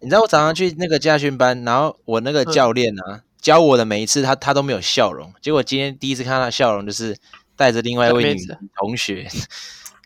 [0.00, 7.16] 你知道我早上去那个家训班，然后我那个教练啊、嗯、教我的每一次他他都没有笑容，结果今天第一次看到他笑容，就是
[7.54, 8.40] 带着另外一位女
[8.76, 9.28] 同学，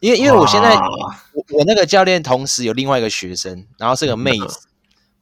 [0.01, 4.71] 因为因为我现在我我那个教练同时有另外一个学生，然后是个妹子，嗯、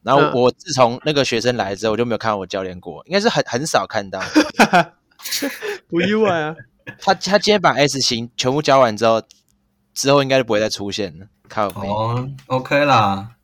[0.04, 4.20] 然后我自从那个学生来之后，我就没有看到我教练过，应该是很很少看到，
[5.88, 6.56] 不意外啊。
[6.98, 9.22] 他他今天把 S 型全部教完之后，
[9.94, 11.26] 之后应该就不会再出现了。
[11.48, 13.36] 靠哦，OK 啦。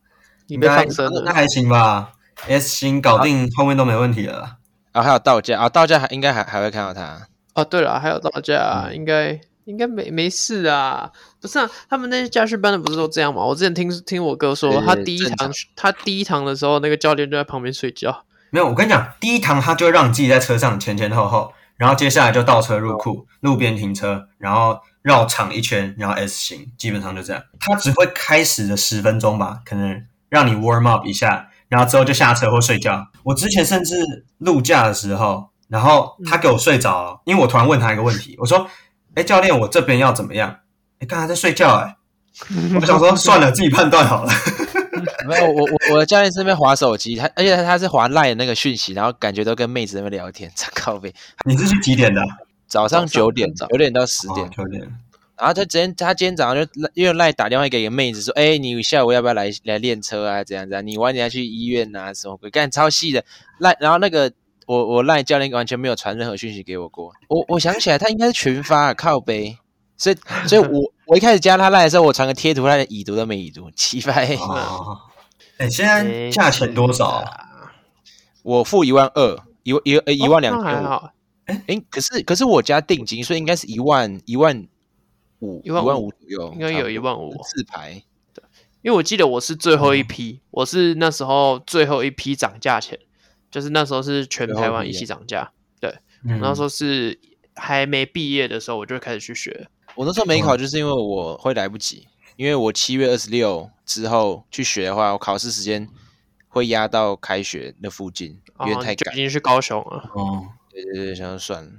[0.49, 2.11] 你被放生了，那还行吧。
[2.47, 4.57] S 型搞定，啊、后面都没问题了。
[4.93, 7.27] 啊、还有道家啊，道家还应该还还会看到他。
[7.55, 11.11] 哦，对了，还有道驾、嗯，应该应该没没事啊。
[11.41, 13.45] 不是啊，他们那些驾训班的不是都这样吗？
[13.45, 18.25] 我之前听听我哥说，他第一堂他第一堂的时候，那个教练就在旁边睡觉。
[18.51, 27.43] 没有，我跟你讲，第一堂他就会让你自己在车上前前后后，然后接下来就倒车入库，路边停车，然后绕场一圈，然后 S 型，基本上就这样。
[27.61, 30.05] 他只会开始的十分钟吧，可能。
[30.29, 33.07] 让你 warm up 一下，然后之后就下车或睡觉。
[33.23, 33.97] 我之前甚至
[34.39, 38.69] 路驾的时候，然后他给我睡着因为我突然问他一个问题，我说
[39.15, 40.57] ：“哎，教练，我这边要怎么样？”
[41.01, 41.97] 哎，刚才在睡觉，哎，
[42.81, 44.33] 我想说算了，自己判断好了。
[45.29, 51.15] 没有，我我我的教练这边划手机，他而且他他是划赖的那个讯息，然后感觉都跟妹子那边聊天，真靠背。
[51.45, 52.21] 你是去几点的？
[52.67, 54.83] 早上九点，九点到十点，九点。
[55.39, 60.43] 然后他今天他今天早上就因为赖打电话给一个妹子说，哎，你下午要不要来来练车啊？
[60.43, 60.85] 怎样怎样？
[60.85, 62.13] 你晚点要去医院啊？
[62.13, 62.51] 什么鬼？
[62.51, 63.25] 干超细的
[63.59, 63.77] 赖。
[63.79, 64.33] 然后那个
[64.67, 67.13] 我我赖教练完全没有传任何讯息给我过。
[67.29, 69.57] 我我想起来，他应该是群发靠背，
[69.97, 70.17] 所以
[70.49, 74.37] 所以我 我一开始加他赖的时候，我传个贴图，他连已读都没已读，奇葩。
[74.39, 74.99] 哦，
[75.59, 77.73] 哎，现在价钱多少啊？
[78.43, 80.87] 我付一万二，一一呃一万两千五。
[81.45, 84.67] 哎哎，可是可是我加定金，所以应该是一万一万。
[85.41, 88.03] 五一万五左右，应该有一万五自排。
[88.35, 88.43] 对，
[88.83, 92.99] 因为我记得我是最后一批，嗯、我是那时候最后一批涨价钱，
[93.51, 95.53] 就是那时候是全台湾一起涨价。
[95.81, 97.19] 对，嗯、那时候是
[97.55, 99.69] 还没毕业的时候，我就开始去学。
[99.95, 105.89] 我那时候没考，就是因为我会来不及，因为我七月二十六之后去学的话，我考试时间
[106.49, 109.15] 会压到开学那附近，因为太赶。
[109.15, 110.11] 已经去高雄了。
[110.15, 111.71] 哦，对对对，想要算了。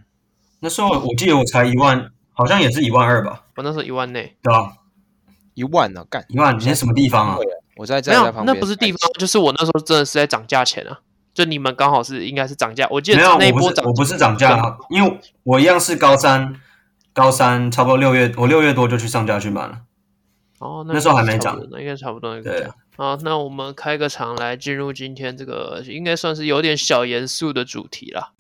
[0.62, 2.10] 那时候我记得我才一万。
[2.40, 4.72] 好像也是一万二吧，我那时候一万内，对吧？
[5.56, 7.38] 一万呢、啊，干一万，你在什么地方啊？
[7.76, 8.46] 我在在在旁边。
[8.46, 11.02] 那不是地方，就是我那时候真的是在涨价钱啊！
[11.34, 16.56] 就你们刚好是应该是涨价，我记得那一波涨，我不是涨价，因为我一样是高三，
[17.12, 19.82] 高三差不多六月，我六月多就去上家去买了。
[20.60, 22.74] 哦，那，那时候还没涨，那应该差不多那个价。
[22.96, 28.32] 好，那我们开个场来进入今天这个应该算是有点小严肃的主题了。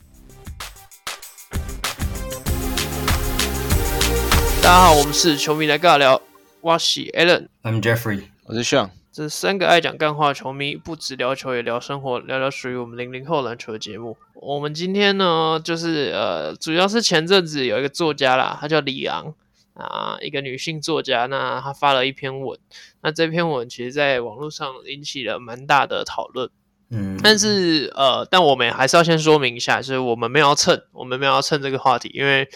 [4.69, 6.21] 大家好，我们是球迷来尬聊。
[6.61, 8.91] 我是 Alan，I'm Jeffrey，我是 Sean。
[9.11, 14.15] 这三个爱讲干话的球迷，不止聊球也聊生活，聊聊属于我们零零后篮球的节目。
[14.35, 19.33] 我们今天呢，就是呃，主要是前阵子有一个作家啦，他叫李昂
[19.73, 21.25] 啊，一个女性作家。
[21.25, 22.59] 那她发了一篇文，
[23.01, 26.47] 那这篇文其实在网络上引起了蛮大的讨论。
[26.91, 32.49] 嗯，但是呃，但我们还是要先说明一下，就是我们没有要蹭，我们没有要蹭这个话题，因为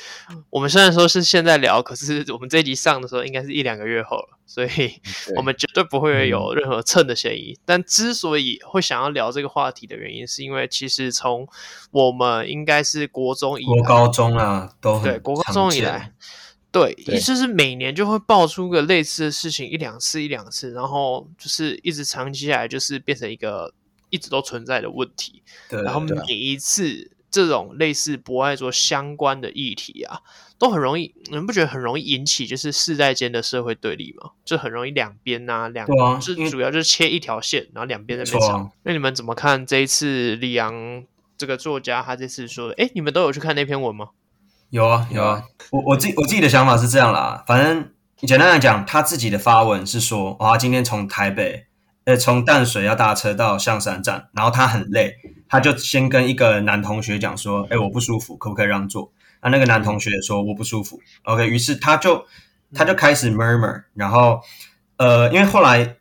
[0.49, 4.69] 我们虽然说是现在聊，可是我们这一集上的时候应该是一两个月后了，所以
[5.37, 7.55] 我们绝对不会有任何蹭的嫌疑。
[7.63, 11.47] 但之所以会想要聊这个话题的原因，是因为其实从
[11.91, 16.11] 我们应该是国中以来，国高中啊，都对国高中以来，
[16.71, 23.71] 对，也就是每年就会爆出个类似的事情一两次一两次，然后就是一直长期下来，就是变成一个。
[24.13, 30.21] 一直都存在的问题，对，然后每一次这种类似博爱座相关的议题啊，
[30.59, 34.33] 都很容易，你们不觉得很容易引起就是世代间的社会对立吗？
[34.45, 38.71] 就很容易两边啊，两边是主要就是切一条线，然后两边在那边吵。
[38.83, 41.03] 那你们怎么看这一次李阳
[41.35, 42.75] 这个作家他这次说的？
[42.75, 44.09] 哎，你们都有去看那篇文吗？
[44.69, 45.43] 有啊，有啊。
[45.71, 51.65] 我我自己我自己的想法是这样啦，反正简单来讲，他自己的发文是说，哇，今天从台北。
[52.05, 55.15] 呃，从淡水要搭车到象山站，然后他很累，
[55.47, 60.99] 他就先跟一个男同学讲说：“哎，我不舒服，可不可以让座？”啊，那个男同学说：“我不舒服。
[61.23, 62.25] ”OK，于是他就
[62.73, 64.41] 他就开始 murmur，然后
[64.97, 65.95] 呃，因为后来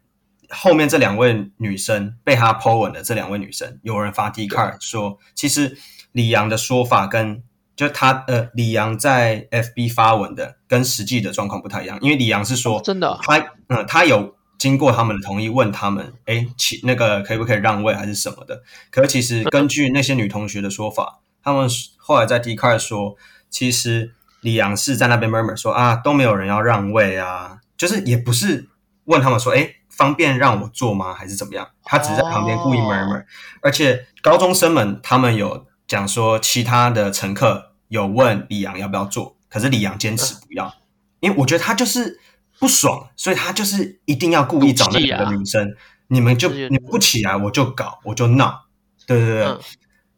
[0.48, 5.78] 后面这两位女生被他 po 文的这两位女生，有人发 Dcard 说，其实
[6.10, 7.44] 李阳的说法跟
[7.76, 13.38] 就他呃李阳在 FB 发文的跟实际的状况不太一样，因为李阳是说、哦、真的，他
[13.68, 14.34] 嗯他有。
[14.62, 18.62] 经过他们的同意，问他们，哎，其那个可以不可以让位，还是什么的？
[18.92, 23.16] 可是其实根据那些女同学的说法，他们后来在 Dcard 说，
[23.50, 28.68] 其实李阳是在那边 murmur 说啊，都没有人要让位啊，就是也不是
[29.06, 31.12] 问他们说，哎，方便让我坐吗？
[31.12, 31.68] 还是怎么样？
[31.82, 33.24] 他只是在旁边故意 murmur，、哦、
[33.62, 40.78] 而且高中生们他们有讲说，其他的乘客有问李阳要不要坐，可是李阳坚持不要，嗯、
[41.18, 42.20] 因为我觉得他就是
[42.62, 45.74] 不爽，所以他就是一定要故意找那两个女生，啊、
[46.06, 48.66] 你们就你不起来，我就搞，我就闹，
[49.04, 49.60] 对对对，嗯、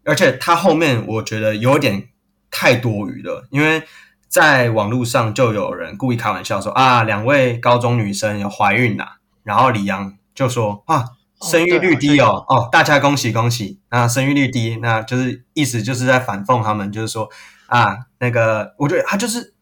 [0.04, 2.10] 而且他后面我觉得有点
[2.50, 3.82] 太多余了，因为。
[4.26, 11.04] 在网络上就有人故意开玩笑说啊，两位高中女生有怀孕啦，然后李阳就说啊，
[11.40, 17.28] 生育率低哦，哦，大家恭喜恭喜，那生育率低，那就是意思就是在反讽他们，就是说
[17.68, 19.53] 啊，那个我觉得他就是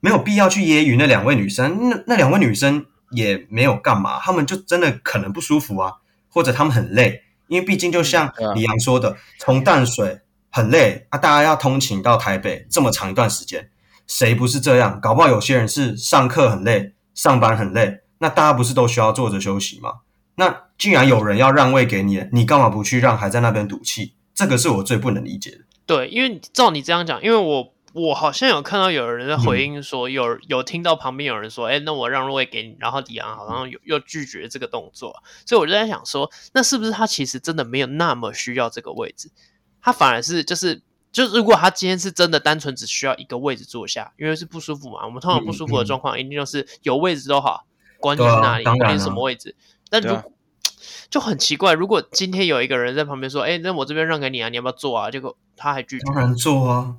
[0.00, 5.92] 没有必要去揶揄那两位女生，那那两位女生也没有干嘛，他们就真的可能不舒服啊，
[6.28, 10.20] 或者他们很累，因为毕竟就像李阳说的，从淡水
[10.50, 13.70] 很累啊，大家要通勤到台北这么长一段时间。
[14.06, 15.00] 谁不是这样？
[15.00, 19.92] 搞不好有些人是上课很累，上班很累，那大家不是都需要坐着休息吗？
[20.34, 23.16] 那既然有人要让位给你，你干嘛不去让？
[23.16, 24.14] 还在那边赌气？
[24.34, 25.58] 这个是我最不能理解的。
[25.86, 39.30] 对，因为照你这样讲，因为我我好像有看到有人在回应说，嗯、有有听到旁边有人说，哎，那我让位给你，然后李阳好像又又拒绝这个动作，所以我就在想说，那是不是他其实真的没有那么需要这个位置？
[39.80, 40.82] 他反而是就是。
[41.12, 47.66] 就如果他今天是真的单纯只需要一个位置坐下，因为是不舒服嘛，我们通常不舒服的状况一定就是有位置都好，
[47.98, 49.56] 关键是哪里，关键是什么位置。
[49.88, 50.32] 但如果
[51.10, 56.04] 就很奇怪，如果今天有一个人在旁边说：“哎，那我这边让给你啊，你要不要坐啊？”结果他还拒绝。
[56.04, 56.94] 当然坐啊，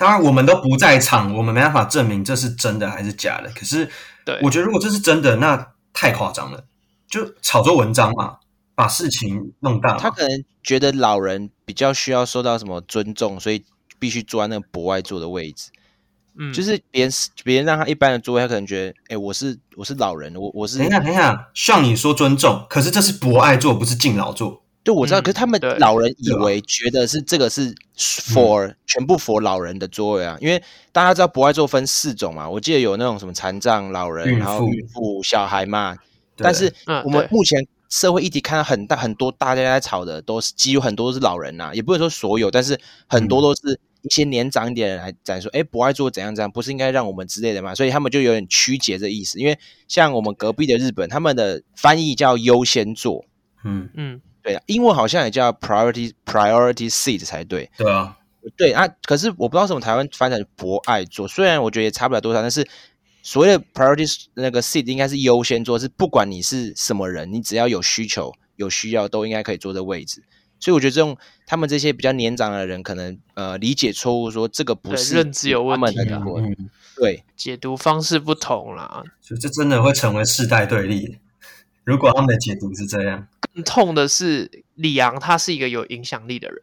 [0.00, 3.50] 当然我们都不在场，我们没办法证明这是真的还是假的。
[3.50, 3.86] 可是，
[4.24, 6.64] 对，我觉得如果这是真的，那太夸张了，
[7.06, 8.38] 就炒作文章嘛。
[8.72, 13.62] 把事情弄大，他可能觉得老人比较需要受到什么尊重，所以
[13.98, 15.70] 必须坐在那个博爱座的位置。
[16.38, 17.12] 嗯，就是别人
[17.44, 20.78] 别人让他一般的座位，他可能觉得，哎、欸，我是我是老人，我我是。
[20.78, 24.62] 等一下，等一下，像你说尊重，可是这是博爱座，不是敬老座。
[24.82, 30.62] 对，我知道，嗯、可是他们老人以为觉得是这个是 for、嗯、全部 for 老人的座位啊，因为
[30.92, 35.96] 大家知道博爱座分四种嘛，我记得有那种什么残障老人，然后孕妇、小孩嘛，
[36.36, 36.72] 但是
[37.04, 37.66] 我们目前。
[37.90, 42.78] 社会议题看到很大很多，大家在吵的都是几乎很多都是老人呐、啊，也不能说所有，但是
[43.08, 47.74] 很多都是一些年长一点的人来在说，哎、嗯，博爱座怎样怎样，不是应该让我们之类的嘛？
[47.74, 49.40] 所以他们就有点曲解这意思。
[49.40, 53.24] 因为像我们隔壁的日本，他们的翻译叫优先座，
[53.64, 53.90] 嗯。
[53.94, 57.70] 嗯，对啊，英文好像也叫 priority priority seat 才对。
[57.76, 58.16] 对啊，
[58.56, 62.66] 对啊，可是我不知道为什么台湾翻成博爱座，虽然我觉得也差不了多少，但是。
[63.22, 70.24] 所谓的 priority 那个 seat 应该是优先座，是不管你是什么人，你只要有需求、有需要，都应该可以坐这位置。
[70.58, 71.14] 所以我觉得这种
[71.44, 76.22] 他们这些比较年长的人，可能呃理解错误，说这个不是认知有问题啊。
[76.96, 81.18] 对，解读方式不同啦，所以这真的会成为世代对立。
[81.84, 86.62] 如果他们的解读是这样，更痛的是李昂，他是一个有影响力的人，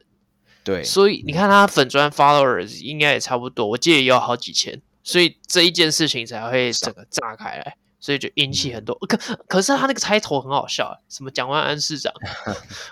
[0.63, 4.81] 对，所以你看他粉砖 followers 应该也差不多，我记得也有好几千。
[5.03, 8.93] 所以这一件事情才会整个炸开来，所以就引起很多。
[9.07, 9.17] 可
[9.47, 12.11] 可是他那个开头很好笑，什么蒋万安市长，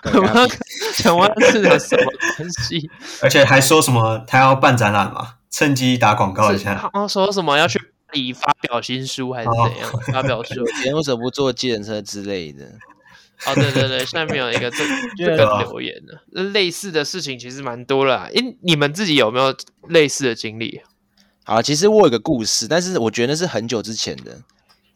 [0.96, 2.90] 蒋万安市长什么关系？
[3.20, 6.88] 而且还说什么他要办展览嘛，趁机打广告一下。
[6.90, 9.90] 他说什么要去巴黎发表新书还是怎样？
[9.92, 10.64] 哦、发表书，
[10.94, 12.64] 为什么不坐计程车之类的？
[13.44, 14.78] 哦，对对对，下面有一个这
[15.18, 18.24] 这个留言呢，类似的事情其实蛮多了。
[18.34, 19.54] 诶，你们自己有没有
[19.88, 20.80] 类似的经历？
[21.44, 24.40] 好，其实我有个故事，但是我觉得那是很久之前的，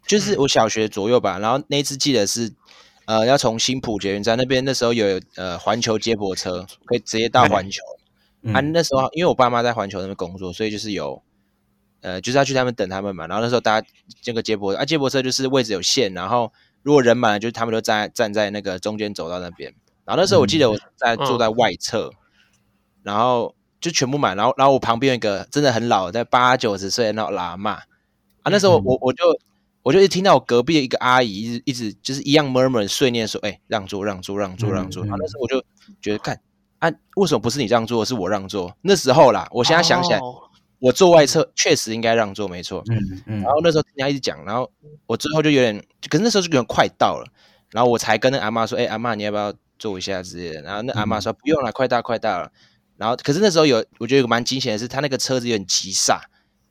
[0.07, 1.39] 就是我小学左右吧。
[1.39, 2.51] 然后那一次记得是，
[3.05, 7.83] 呃，要从新浦捷运站那边，那时候有呃环球接驳车，可以直接到环球。
[8.43, 11.23] 嗯、啊，那时候因为我爸妈在环球那边工作，所以就是有，
[12.01, 13.27] 呃，就是要去他们等他们嘛。
[13.27, 13.87] 然后那时候大家
[14.23, 16.51] 这个接驳啊，接驳车就是位置有限，然后
[16.83, 19.75] 如果人满了，就是他们就站站在那个中间走到那边。
[20.05, 22.17] 然后那时候我记得我在坐在外侧，嗯、
[23.03, 23.55] 然后。
[23.81, 27.79] 就全部满，然后然后我旁边有一个真的很老，在八九十岁的那种喇嘛
[28.43, 29.25] 啊，那时候我我就
[29.83, 35.03] 我就一听到我隔壁的一个阿姨一直一直就是一样 murmur 碎念说，哎、欸，让座让座让座让座。
[35.05, 35.65] 然后那时候我就
[36.03, 36.39] 觉得看
[36.79, 38.77] 啊，为什么不是你让座，是我让座？
[38.83, 40.43] 那时候啦，我现在想起来，哦、
[40.81, 42.83] 我坐外侧确实应该让座，没错。
[42.91, 43.41] 嗯嗯。
[43.43, 44.71] 然后那时候听他一直讲，然后
[45.07, 45.77] 我最后就有点，
[46.11, 47.31] 可是那时候就有点快到了，
[47.71, 50.63] 然后我才跟那阿妈说，哎、欸，阿妈你要不要坐一下之类的？
[50.63, 52.51] 然后那阿妈说、嗯、不用了，快到快到了。
[52.97, 56.21] 然后，可是那时候有，我觉得有蛮惊险的是，他那个车子有点急刹，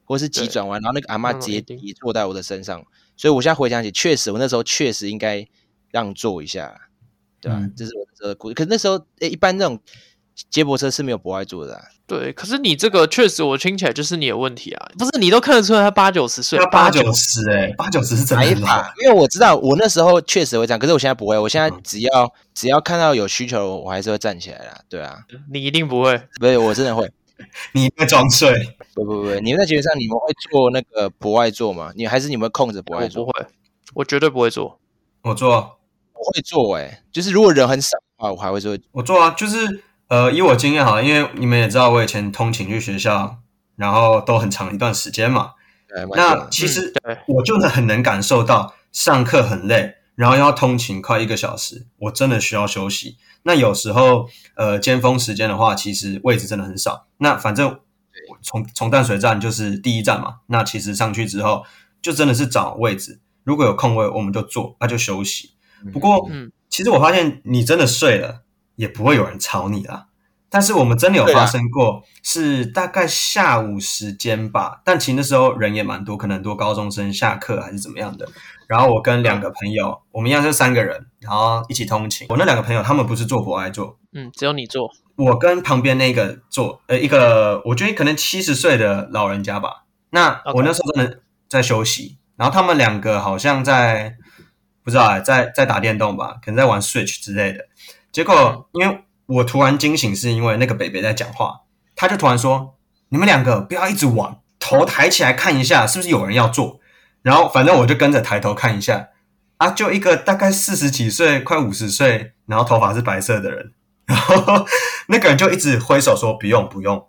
[0.06, 2.86] 或是急转弯，然后那个阿嬷直接跌坐在我的身上，
[3.16, 5.48] 所以我现在回想起，确实我那时候确实应该
[5.90, 6.90] 让座一下，
[7.42, 7.58] 对吧？
[7.60, 8.54] 嗯、这是我的故事。
[8.54, 9.80] 可是那时候，诶，一般那种
[10.50, 11.82] 接驳车是没有博爱座的、啊。
[12.08, 14.92] 对，可是你这个确实我听起来就是你有问题啊！
[14.98, 18.84] 不是你都看得出来他八九十岁，他八九十哎，八九十是真的老。
[19.04, 21.38] 因为我知道我那时候确实会这样，可是我现在不会。
[21.38, 24.82] 我现在只要、嗯、只要看到有需求，我还是会站起来啦。
[24.90, 25.20] 对啊，
[25.52, 27.08] 你一定不会，不是我真的会。
[27.74, 28.76] 你会装睡？
[28.96, 31.92] 不不不，你们在节目上你们会坐那个博爱座吗？
[31.96, 33.24] 你还是你们会空着博爱座？
[33.24, 33.46] 不会，
[33.94, 34.80] 我绝对不会坐。
[35.22, 35.52] 我坐，
[36.14, 38.76] 我会坐哎、欸，就是如果人很少的话，我还会坐。
[38.94, 39.84] 我坐啊，就是。
[40.10, 43.38] 呃，以我经验哈，因为你们也知道，我以前通勤去学校，
[43.76, 45.52] 然后都很长一段时间嘛。
[46.16, 46.92] 那其实
[47.28, 53.18] 我就很能感受到，上课很累，然后要通勤快一个小时，我真的需要休息。
[53.44, 57.06] 那有时候，呃，尖峰时间的话，其实位置真的很少。
[57.18, 57.80] 那反正
[58.42, 61.64] 从从淡水站就是第一站嘛，那其实上去之后，
[62.02, 65.52] 就真的是找位置，如果有空位，我们就坐，那就休息。
[65.94, 68.42] 不过，嗯，其实我发现你真的睡了。
[68.80, 70.06] 也不会有人吵你啦，
[70.50, 78.26] 但是我们真的有发生过，是大概下午时间吧，但其实那时候人也蛮多，可能很多高中生下课还是怎么样的。
[78.68, 82.26] 然后我跟两个朋友，我们一样是三个人，然后一起通勤。
[82.30, 84.90] 我那两个朋友他们不是坐博爱座，嗯，只有你坐。
[85.18, 89.84] 我跟旁边那个坐，呃，一个我觉得可能七十岁的老人家吧。
[90.12, 91.20] 那我那时候真的
[91.50, 94.16] 在休息，然后他们两个好像在
[94.86, 97.66] 不知道哎，在在打电动吧，可能在玩 Switch 之类的。
[98.12, 101.62] 结果，因为我突然惊醒，是因为那个北北在讲话，
[101.96, 102.76] 他就突然说
[103.10, 106.80] ：“你们两个不要一直玩头抬起来看一下，是不是有人要坐？”
[107.22, 109.10] 然后反正我就跟着抬头看一下，
[109.58, 113.74] 啊，就一个大概四十几岁、快五十岁，然后头发是白色的人，
[114.06, 114.66] 然后
[115.08, 117.08] 那个人就一直挥手说：“不用，不用。”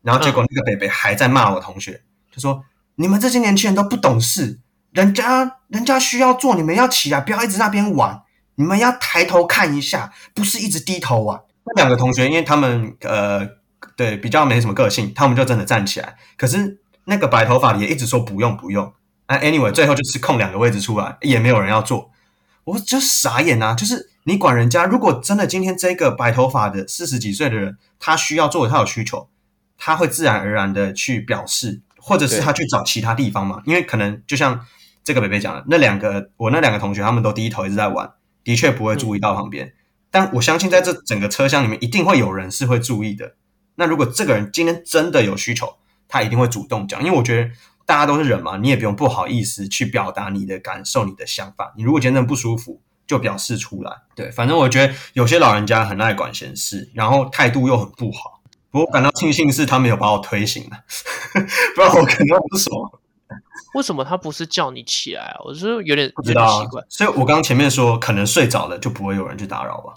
[0.00, 2.02] 然后结果那个北北还在骂我同学，
[2.32, 2.64] 就说
[2.96, 4.60] ：“你们这些年轻人都不懂事，
[4.92, 8.22] 人家人家需要坐，你们要起来，不要一直那边玩。”
[8.58, 11.40] 你们要抬头看一下，不是一直低头啊。
[11.64, 13.48] 那两个同学，因为他们呃，
[13.96, 16.16] 对，比较没什么个性，他们就真的站起来。
[16.36, 18.92] 可是那个白头发的也一直说不用不用。
[19.26, 22.10] 啊，anyway，最后就是空两个位置出来，也没有人要坐。
[22.64, 23.74] 我就傻眼啊！
[23.74, 29.28] 就是你管人家，如果真的今天这个白头发的四十几岁的人，他需要坐，他有需求，
[29.78, 33.62] 他会自然而然的去表示，或者是他去找其他地方嘛。
[33.64, 34.66] 因为可能就像
[35.04, 38.10] 这个北北讲的，那两个我那两个同学，他们都低头一直在玩。
[38.48, 39.74] 的确不会注意到旁边，
[40.10, 43.34] 但我相信在这整个车厢里面一定会有人是会注意的。
[43.74, 45.76] 那如果这个人今天真的有需求，
[46.08, 47.50] 他一定会主动讲，因为我觉得
[47.84, 51.74] 大家都是人嘛，你也不用不好意思去表达你的感受、你的想法。
[51.76, 53.92] 你如果真的不舒服，就表示出来。
[54.14, 58.40] 对，反正我觉得有些老人家很爱管闲事，然后态度又很不好。
[58.70, 60.78] 不过感到庆幸是他没有把我推醒了，
[61.76, 62.90] 不然我可能不爽。
[63.74, 65.40] 为什么他不是叫你起来啊？
[65.44, 66.82] 我是有点不知道啊，奇怪。
[66.88, 69.94] 所以我刚刚前面说，可能睡着了就不会有人去打扰吧。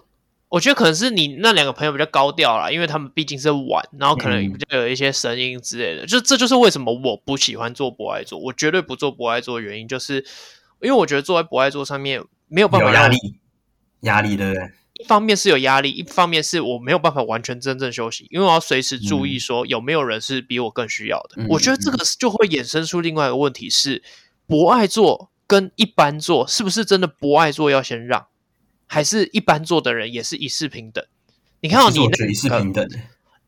[0.49, 6.03] 我觉得可能是你那两个朋友比较高调啦，因为他们毕竟是玩，然后可能比较有一些声音之类的。
[6.03, 10.15] 嗯、就这就是为什么我不喜欢做博爱座，我绝对不做博爱座的原因，就是
[10.81, 13.17] 因为我觉得坐在博爱座上面没有办法有压力，
[14.01, 14.71] 压力对不对？
[14.93, 21.41] 一方面是有压力，一方面是我没有办法完全真正休息，因为我要随时注意说有没有人是比我更需要的。
[21.41, 24.03] 嗯、我觉得这个就会衍生出另外一个问题是：
[24.45, 28.27] 博爱座跟一般座是不是真的博爱座要先让，
[28.85, 31.03] 还是一般座的人也是一视平等？
[31.61, 32.87] 你看到你那个一视平等，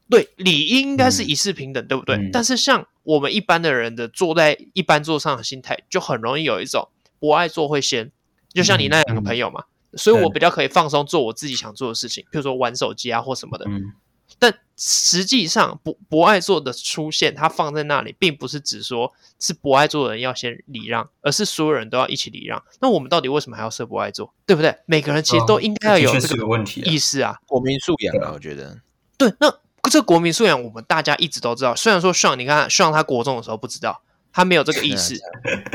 [0.10, 2.16] 对，理应应该是一视平等，嗯、对不对？
[2.16, 8.12] 嗯、但是像我们一般的人的坐在一般座上的心态，就很容易有一种博爱座会先，
[8.54, 9.66] 就像你那两个朋友嘛。
[9.96, 13.66] 所以我比较可以放松做我自己想做的事情，比如说玩手机啊或什么的。
[13.68, 13.94] 嗯。
[14.40, 22.62] 但实际上，博博爱座的出现，它放在那里，并不是指说是不爱做的人要先礼让，而是所有人都要一起礼让。
[22.82, 24.34] 那我们到底为什么还要设不爱做？
[24.48, 24.76] 对不对？
[24.88, 28.80] 每个人其实都应该要有这个问题意识啊，国民素养啊，我觉得。
[29.18, 29.54] 对，那
[29.92, 31.76] 这国民素养，我们大家一直都知道。
[31.76, 35.20] 虽然说上，你看上他国中的时候不知道，他没有这个意识。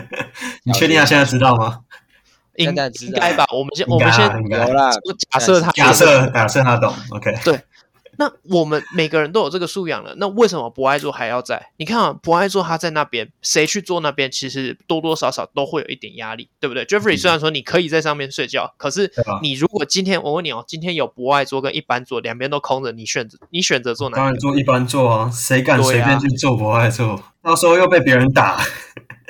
[0.64, 1.84] 你确定他现在知道吗？
[2.58, 4.90] 应该应该吧，我们先我们先有啦，
[5.30, 7.34] 假设他假设假设他懂，OK。
[7.44, 7.60] 对，
[8.16, 11.70] 那我们每个人都有这个素养了，那为什么博爱座还要在？
[11.76, 24.16] 你看啊，博爱座他在那边，谁去坐那边，其实多多少少都会有一点压力，对不对？Jeffrey 虽然说你可以在上面睡觉，可是你如果今天我问你哦，今天有博爱座跟一般座两边都空着，你选择你选择坐哪？
[24.16, 27.22] 当然坐一般座啊，谁敢随便去坐博爱座？
[27.40, 28.60] 到时候又被别人打，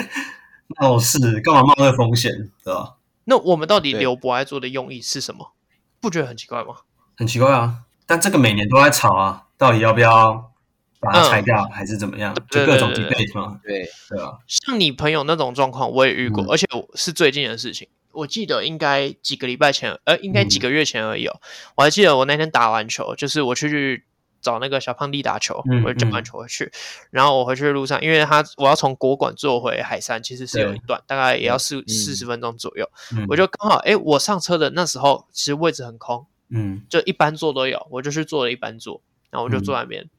[0.81, 2.33] 闹事干嘛冒这个风险，
[2.65, 2.95] 对吧？
[3.29, 5.53] 那我们到底留博爱做的用意是什么？
[6.01, 6.77] 不觉得很奇怪吗？
[7.15, 7.81] 很奇怪啊！
[8.07, 10.51] 但这个每年都在吵啊，到底要不要
[10.99, 12.33] 把它拆掉，还是怎么样？
[12.35, 13.61] 嗯、就各种 debate 嘛。
[13.63, 17.87] 对对啊，像你朋友那种状况，我也遇过，嗯、而且是最近的事情。
[18.13, 21.39] 我记得应该几个礼拜前，呃，应该几个月前而已哦。
[21.43, 24.05] 嗯、我还记得我那天打完球，就是我去
[24.41, 26.65] 找那个小胖弟打球，嗯、我就捡完球回去。
[26.65, 26.73] 嗯、
[27.11, 32.89] 然后我回去的路上，因为他我要从国馆坐回海山，其实是有一段，大概也要四四十分钟左右。
[33.13, 40.03] 嗯、我就刚好，哎，我上车的那时候其实位置很空，嗯，就一般座都有，我就去坐了一般座，然后我就坐那边。
[40.03, 40.11] 嗯、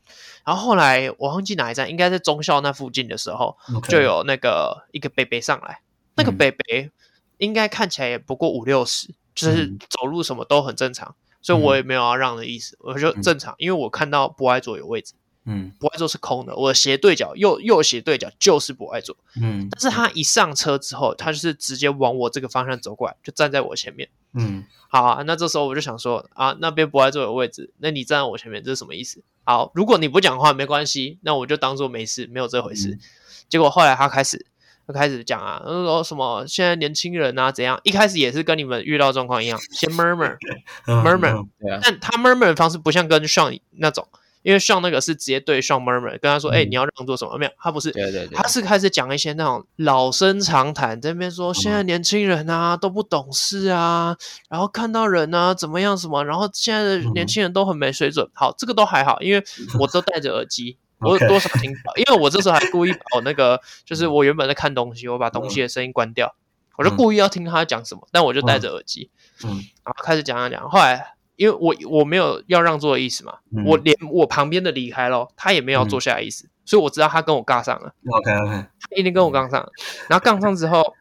[0.45, 3.57] 然后后来我忘记哪一站，应该在中校那附近的时候.
[3.87, 5.81] 就有那个一个北北上来，
[6.15, 6.91] 那个北北
[7.37, 9.13] 应该看起来也不过五六十。
[9.35, 15.13] 就是走路什么都很正常，嗯、所以我也没有要让的意思，嗯、我就正常，因为我看到博爱座有位置，
[15.45, 29.23] 嗯，博爱座是空的，我的斜对角右右斜对角就是博爱座，嗯，但是他一上车之后，他就是直接往我这个方向走过来，就站在我前面，嗯，好啊，那这时候我就想说啊，那边博爱座有位置，那你站在我前面，这是什么意思？
[29.43, 32.89] 好，如果你不讲话没关系，那我就当做没事，没有这回事。
[32.89, 32.99] 嗯、
[33.47, 34.45] 结果后来他开始。
[34.91, 37.79] 就开始讲啊，说什么现在年轻人啊怎样？
[37.83, 41.45] 一开始也是跟你们遇到状况一样，先 murmur，murmur，
[41.83, 44.07] 但他 murmur 的方式不像跟 Sean 那种，
[44.41, 47.37] 因为 Sean 那个是直接对 Sean murmur，跟他说，哎、嗯欸，你要让座什么？
[47.37, 54.17] 没有，他不是，对对对，他是开始讲一些那种老生常谈，在那边说现在年轻人啊都不懂事啊，
[54.49, 58.27] 然后看到人啊怎么样什么，然后现在的年轻人都很没水准。
[58.33, 59.43] 好，这个都还好，因为
[59.79, 60.79] 我都戴着耳机。
[61.01, 66.35] 我多少听到，因为我这时候还故意把我那个，就是我原本在看东西，我把东西的声音关掉，
[66.77, 69.09] 我就故意要听他讲什么，但我就戴着耳机，
[69.43, 69.49] 嗯，
[69.83, 70.69] 然后开始讲讲讲。
[70.69, 77.93] 后来，因为我我没有要让座的意思嘛，我连我旁边的离开了，他也没有坐下来的意思，所以我知道他跟我尬上了。
[78.11, 79.71] OK OK，他一定跟我杠上了。
[80.09, 80.95] 然后杠上之后，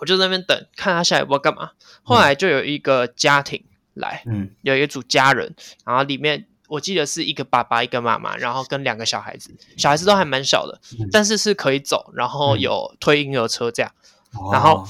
[0.00, 1.70] 我就在那边等，看他下一步要干嘛。
[2.02, 5.54] 后来就有一个家庭来，嗯，有一组家人，
[5.86, 6.46] 然后里面。
[6.70, 13.90] 我记得是一个爸爸，一个妈妈，然后跟两个小孩子，小孩子都还蛮小的，嗯、但是是可以走，然后有推婴儿车这样。
[14.34, 14.86] 嗯、然后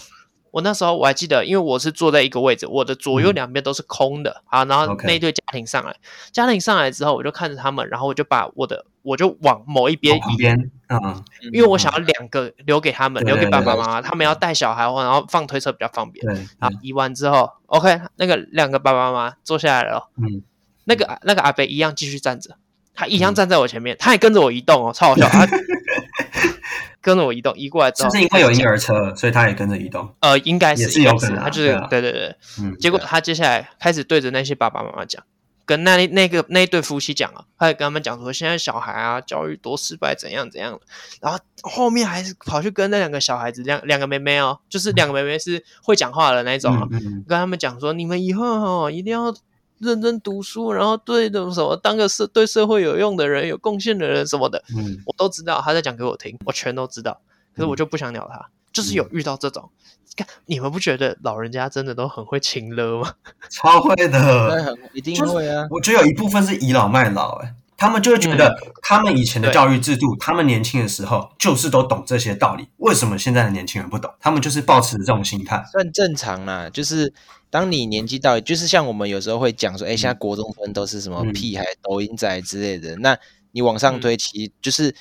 [0.51, 4.43] 我那时候我还记得，因为我是坐在一个位置，我的左右两边都是空的。
[4.47, 5.97] 啊、嗯，然后那对家庭上来，
[6.31, 16.27] 家庭上来之后，我就看着他们，然后我就把我的我就往某一边移，边，嗯，因为我想要两个留给他们，嗯、留给爸爸妈妈，他们要带小孩，然后放推车比较方便。
[16.27, 20.43] 对，好，移完之后，OK，那个两个爸爸妈妈坐下来了，嗯。
[20.90, 22.56] 那个那个阿伯一样继续站着，
[22.92, 25.29] 他一样站在我前面，嗯、他也跟着我移动哦，超好笑。
[25.29, 25.46] 他
[27.00, 30.12] 跟着我移动，移过来之后，是不是因为有婴儿车，所以他也跟着移动？
[30.20, 32.37] 呃，应该是，是有可能、啊，他就是对，啊、对对对。
[32.61, 35.22] 嗯，结果他接下来开始对着那些爸爸妈妈讲，
[35.64, 40.79] 跟那那个那一对夫妻讲啊，他也跟他们讲说，现在小孩啊，教育多失败，怎样怎样。
[41.22, 49.35] 然后后面还是跑去跟那两个小孩子，两两个妹妹哦，就是两个妹妹是会讲话的那种、啊，嗯嗯嗯、跟他们讲说，你们以后哦一定要。
[49.81, 55.61] 认真读书，然后对的什么当个社对社会有用的人、有贡献的人什么的，嗯，我都知道。
[55.64, 57.21] 他在讲给我听，我全都知道。
[57.57, 59.71] 可是我就不想鸟他，嗯、就是有遇到这种。
[60.16, 63.14] 看、嗯、你们不觉得老人家真的都很会情勒吗？
[63.49, 65.66] 超会的，一定会啊。
[65.71, 72.69] 我觉得有一部分是倚老卖老、欸，哎，他们就会觉得他们以前的教育制度，嗯、他们年轻的时候就是都懂这些道理。
[72.77, 74.12] 为什么现在的年轻人不懂？
[74.21, 77.12] 他们就是抱持这种心态，算正常啦，就是。
[77.53, 82.95] 当你年纪到，就是像我们有时候会讲说，哎，现在国中生都是什么屁孩、抖音仔之类的。
[82.99, 83.19] 那
[83.51, 84.95] 你往上推，其实就是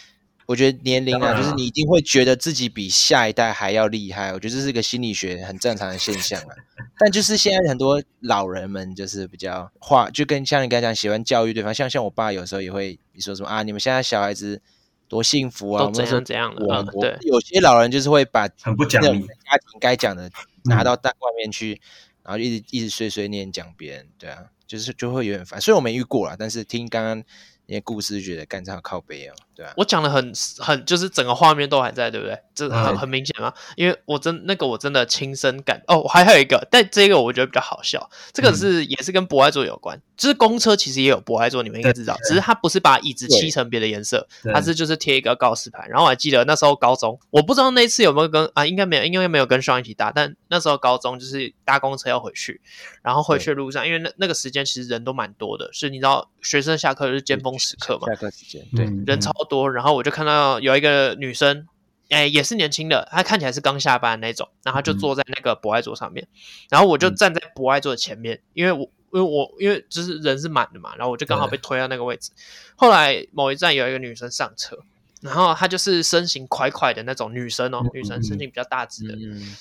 [0.49, 4.33] 我觉得年龄啊，就是你一定会觉得自己比下一代还要厉害。
[4.33, 6.55] 我觉得这是一个心理学很正常的现象啊。
[6.97, 11.71] 但就是现在很多老人们就是比较话，就跟像你刚才讲，喜欢教育对方。
[11.71, 14.59] 像像我爸有时候也会你说什么啊，你们现在小孩子
[15.07, 16.65] 多幸福啊，都怎样怎样的。
[16.65, 20.31] 我我有些老人就是会把很不讲理家庭该讲的
[20.63, 21.79] 拿到大外面去。
[22.23, 25.59] 然后一直一直碎碎念讲别人，对啊，就是就会有点烦。
[25.59, 27.23] 虽然我没遇过啦，但是听刚刚
[27.69, 29.33] 那些故事，觉得干这样靠背哦。
[29.55, 32.35] 对啊，我讲的很很，就是整个画面都还在，对不对？
[32.55, 33.53] 这很很明显吗？
[33.75, 45.87] 因为我真那个我真的亲身感哦，还还有一个，但这个我觉得比较好笑，这个是也是跟博爱座有关，就是公车其实也有博爱座，你们应该知道，只是它不是把椅子漆成别的颜色，它是就是贴一个告示牌。
[45.87, 52.59] 然后我还记得那时候高中，我不知道那次有没有跟啊，应该没有，应该没有跟双一起搭，但那时候高中就是搭公车要回去，
[53.01, 61.65] 然后回去的路上，因为那那个时间其实人都蛮多的，是你知道学生下课就是尖峰时刻嘛，下课时间对，人超多，然后我就看到有一个女生，
[62.09, 66.27] 哎，也是年轻的，她看起来是刚下班那种，然后她就坐在那个博爱座上面，
[66.69, 72.31] 然后我就站在博爱座的前面，因为我因为我因为就是人是满的嘛，然后我就刚好被推到那个位置。
[72.75, 74.77] 后来某一站有一个女生上车，
[75.21, 79.17] 然后她就是身形快快的那种女生哦，女生身形比较大只的，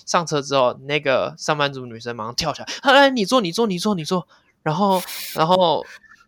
[0.07, 4.27] 上车之后，那个上班族女生马上跳起来，哎，你坐，你坐，你坐，你坐，
[4.63, 5.03] 然后
[5.35, 5.85] 然后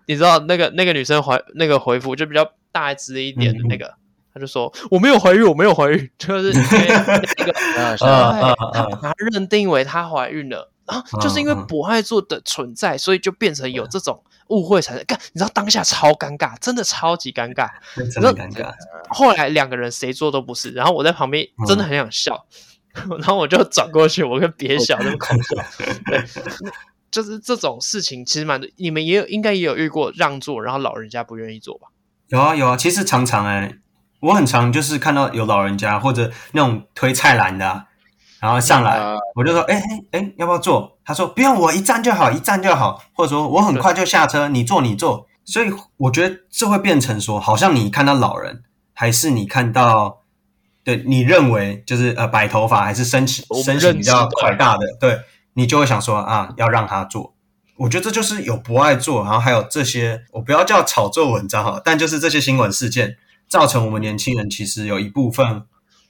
[0.06, 2.50] 你知道那个那个女生回那个回复就比较。
[2.72, 3.98] 大只一点的那个，嗯、
[4.33, 7.52] 他就说我没有怀孕，我没有怀孕，就是 那个，
[7.98, 8.54] 他
[9.02, 15.05] 他认定为她怀孕了，啊，就是因为博爱座的存在，所以就变成有这种误会产生。
[15.07, 17.68] 干，你知道当下超尴尬，真的超级尴尬，
[18.12, 18.72] 真的尴尬。
[19.09, 22.46] 后来两个人谁做都不是，然后我在旁边真的很想笑，
[22.94, 25.62] 嗯、 然后我就转过去，我跟别小那么搞笑。
[26.07, 26.24] 对，
[27.11, 31.88] 就是这种事情其实蛮多，你们也有应该也有遇过让座，然后老人家不愿意坐吧？
[32.29, 33.79] 有啊有啊，其实常常哎、欸。
[34.20, 37.87] 我很常就是看到有老人家或者那种推菜篮的、啊，
[38.40, 38.98] 然后上来，
[39.35, 48.62] 我就说：“哎哎哎，要不要坐？”他说：“不用，我一站就好，一站就好。”或者说：“我很快就下车，你坐你坐。”所以我觉得这会变成说，好像你看到老人，
[48.94, 50.22] 还是你看到，
[50.83, 55.18] 对你认为就是呃白头发还是身形身形比较宽大的，对
[55.53, 57.35] 你就会想说啊，要让他坐。
[57.76, 63.16] 我觉得这就是有博爱做，然后还有这些，我不要叫炒作文章哈，但就是这些新闻事件。
[63.48, 65.64] 造成我们年轻人其实有一部分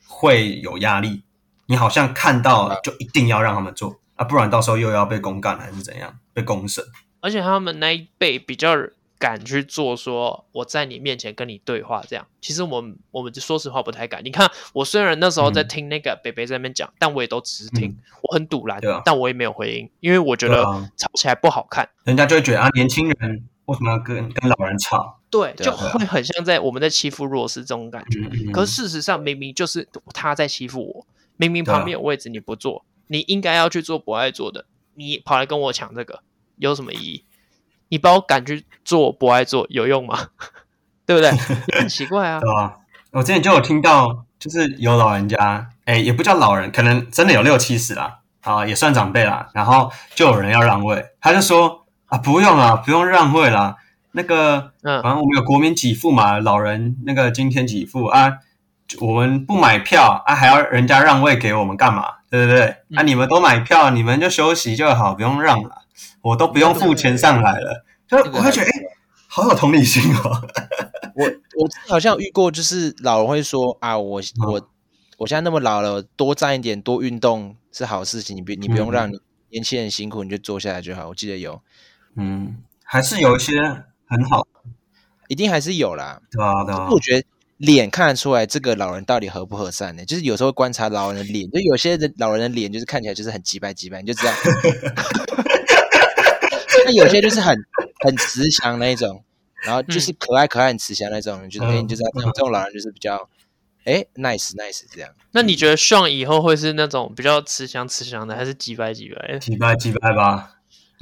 [0.07, 1.23] 会有压力，
[1.71, 6.85] 你好像看到就一定要让他们做啊，不然到时候又要被公干还是怎样，被公审。
[7.21, 8.75] 而且他们那一辈比较
[9.21, 12.27] 敢去做，说我在你面前跟你对话这样。
[12.41, 14.21] 其实我们我们说实话不太敢。
[14.25, 20.65] 你看我虽然那时候在听那个北北在那边讲，嗯、但我也都只是听，嗯、我很堵然，啊、但我也没有回应，因为我觉得
[20.97, 25.21] 吵起来不好看，人家就会觉得啊，年轻人为什么要跟跟老人吵？
[25.31, 28.19] 对，就会很像在我们在欺负弱势这种感觉。
[28.33, 31.07] 嗯、可是事实上，明明就是他在欺负我。
[31.41, 36.23] 明明旁边有位置你不坐，你应该要去做不爱做的，你跑来跟我抢这个，
[36.57, 37.25] 有什么意义？
[37.89, 40.29] 你把我赶去做不爱做有用吗？
[41.07, 41.31] 对不对？
[41.79, 42.39] 很奇怪啊。
[42.45, 42.77] 对啊，
[43.13, 49.49] 我之前就有听到，就是有老人家，哎，也不叫老人，可能真的有六七十啦，啊，也算长辈啦。
[49.55, 53.77] 然后就有人要让位，他就说啊，不用啦，不用让位啦。
[54.13, 58.39] 那个，嗯，反正我们有国民给付嘛，老人那个今天给付啊，
[59.01, 62.05] 我们不买票啊，还要人家让位给我们干嘛？
[62.31, 62.77] 对不对？
[62.91, 65.83] 嗯、啊，你们都买票，你们就休息就好，不用让了，
[66.23, 68.71] 我都不用付钱上来了，就我会觉得，哎，
[69.29, 70.43] 好有同理心哦。
[71.15, 74.69] 我我好像遇过，就是老人会说啊，我我
[75.19, 81.09] 我现在那么老了，多站一点，多运动是好事情，你不你不用让你年轻人辛苦，你就坐下来就好。
[81.09, 81.61] 我记得有，
[82.17, 83.85] 嗯，还是有一些。
[84.13, 84.45] 很好，
[85.29, 86.21] 一定还是有啦。
[86.33, 86.89] 对啊，对啊。
[86.91, 87.25] 我觉得
[87.61, 90.03] 脸看得出来，这个老人到底合不和善呢？
[90.07, 94.33] 就是有时候观察老人的脸，就有些人老人的脸就是看起来就是很机掰机掰，你就知道。
[96.87, 97.55] 那有些就是很
[98.03, 99.23] 很慈祥那一种，
[99.63, 103.29] 然后就是可爱可爱很慈祥那种，就是哎，你就知道这种这种老人就是比较
[103.85, 105.11] 哎 nice nice 这样。
[105.33, 109.39] 那你觉得上以后会是那种比较慈祥慈祥的，还是机掰机掰？
[109.39, 110.55] 机掰机掰吧，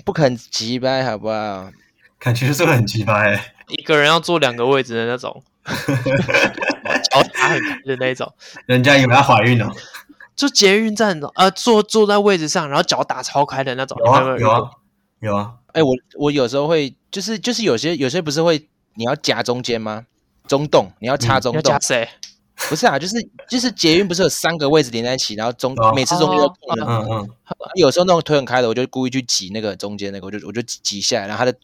[0.04, 1.70] 不肯机掰好不好？
[2.18, 5.40] 感觉是很奇葩哎，一个人要坐两个位置的那种，
[7.10, 8.32] 脚打很开的那种，
[8.66, 9.70] 人家以为要怀孕了，
[10.34, 14.70] 就捷运站呃坐坐在位置上，然后脚打超开的那种，有啊有啊
[15.20, 20.06] 有啊，哎我我有时候会就是就是有些有些不是会你要夹中间吗？
[20.46, 22.08] 中洞你要插中洞，夹谁？
[22.68, 23.16] 不是啊，就是
[23.48, 27.28] 就是捷运不是有三个位置连在一起，然后中每次中间都空的，嗯嗯，
[27.74, 31.56] 有时候那种腿很开的，我就故意去挤那个中间那个，我就我就挤下来，然后他的。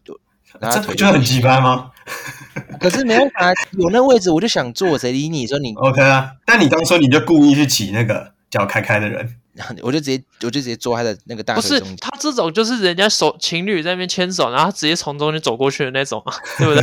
[0.60, 1.90] 这不就很奇葩吗？
[2.80, 5.46] 可是没办法，有那位置我就想坐，谁理你？
[5.46, 6.32] 说你 OK 啊？
[6.44, 9.36] 但你刚说你就故意去挤那个脚开开的人，
[9.82, 11.80] 我就直接我就直接坐他的那个大腿中间。
[11.80, 16.82] 不是他这种就是人家手情侣在那边牵手，然后他直接从中间走过去的那种啊，对不对？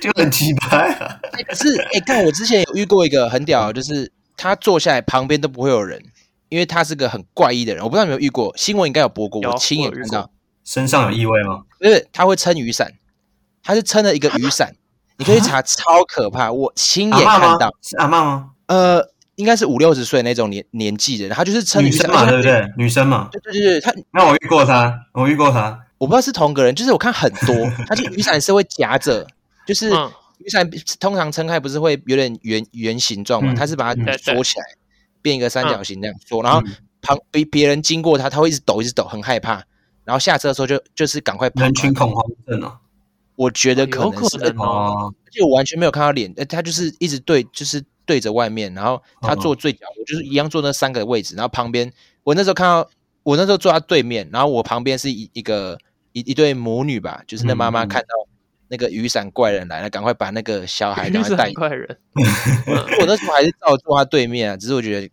[0.00, 1.18] 就很奇葩啊！
[1.48, 6.00] 可是哎，看我之前有遇过一个很屌，就是他坐下来旁边都不会有人，
[6.48, 7.82] 因为他是个很怪异的人。
[7.82, 10.30] 我不知道你有没有遇过，新闻应该有播过，我亲眼看到。
[10.68, 11.62] 身上有异味吗？
[11.78, 12.92] 不是，他会撑雨伞，
[13.62, 14.74] 他是撑了一个雨伞，
[15.16, 16.52] 你可以查，超可怕。
[16.52, 18.50] 我亲眼看到，是阿嬷吗？
[18.66, 19.02] 呃，
[19.36, 22.70] 应该是五六十岁那种年年纪的人，他就是撑雨伞嘛，对不对？
[22.76, 23.90] 女生嘛，对对对，他。
[24.12, 27.54] 那我遇过他，我遇过他，我不知道是同个人，就是我看很多，
[27.88, 29.26] 他就雨伞是会夹着，
[29.66, 29.88] 就是
[30.36, 30.68] 雨伞
[31.00, 34.66] 通常撑开不是会有点圆圆形状嘛，他是把它缩起来，
[35.22, 36.62] 变一个三角形这样缩，然后
[37.00, 39.64] 旁别别人经过他，他会一直抖，一直抖，很害怕。
[40.08, 41.60] 然后下车的时候就就是赶快跑。
[41.60, 42.78] 人群恐慌症哦，
[43.36, 51.92] 我觉得可能是哦，而且我完全没有看到脸，呃，他就是一直对，就是对着外面，然后他坐最角，我就是一样坐那三个位置，然后旁边
[52.24, 52.88] 我那时候看到，
[53.22, 55.78] 我那时候坐他对面，然后我旁边是一一个
[56.12, 58.08] 一一对母女吧，就是那妈妈看到
[58.68, 61.52] 那个雨伞怪人来了，赶快把那个小孩赶快带。
[61.52, 65.10] 怪人， 我那时候还是照坐他对面啊，只是我觉得。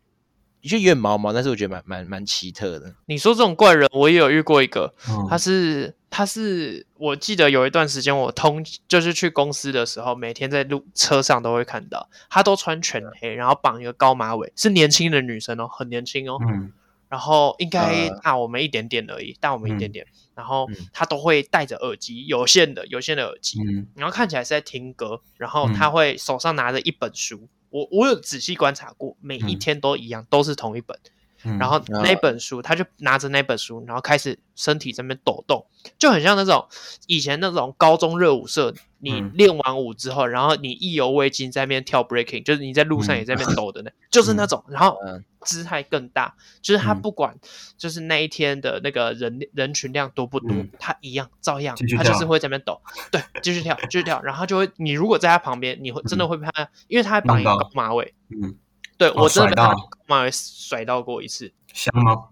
[0.67, 2.93] 就有点毛毛，但是我觉得蛮蛮蛮奇特的。
[3.05, 16.37] 你说这种怪人，我也有遇过一个，嗯、他是他是，我记得有一段时间我通就是去公司的时候，每天在路车上都会看到，他都穿全黑，然后绑一个高马尾，是年轻的女生哦，很年轻哦。
[16.41, 16.71] 嗯，
[17.09, 20.05] 然后应该大我们一点点而已，大我们一点点。
[20.35, 23.57] 然后他都会戴着耳机，有线的有线的耳机，
[23.95, 25.21] 然后看起来是在听歌。
[25.37, 30.97] 然后他会手上拿着一本书，我我有仔细观察过，每一天都一样，都是同一本。
[31.43, 35.65] 然后那本书，他就拿着那本书，然后开始身体在那边抖动，
[35.99, 36.67] 就很像那种
[37.07, 44.63] 以前那种高中热舞社，你练完舞之后，然后你意犹未尽在那边跳 breaking，就是你在路上也在那边抖的那，就是那种。
[44.67, 44.97] 然后
[45.41, 47.37] 姿态更大，就是他不管
[47.77, 58.57] 就是那一天的那个人人群量多不多，他一样照样，他就是会在那边抖，对，继续跳，继续跳，然后就会你如果在他旁边，你会真的会被他，因为他还绑一个高马尾，嗯。
[58.97, 59.75] 对，我真的被他
[60.07, 62.29] 妈给甩到过一次，香吗？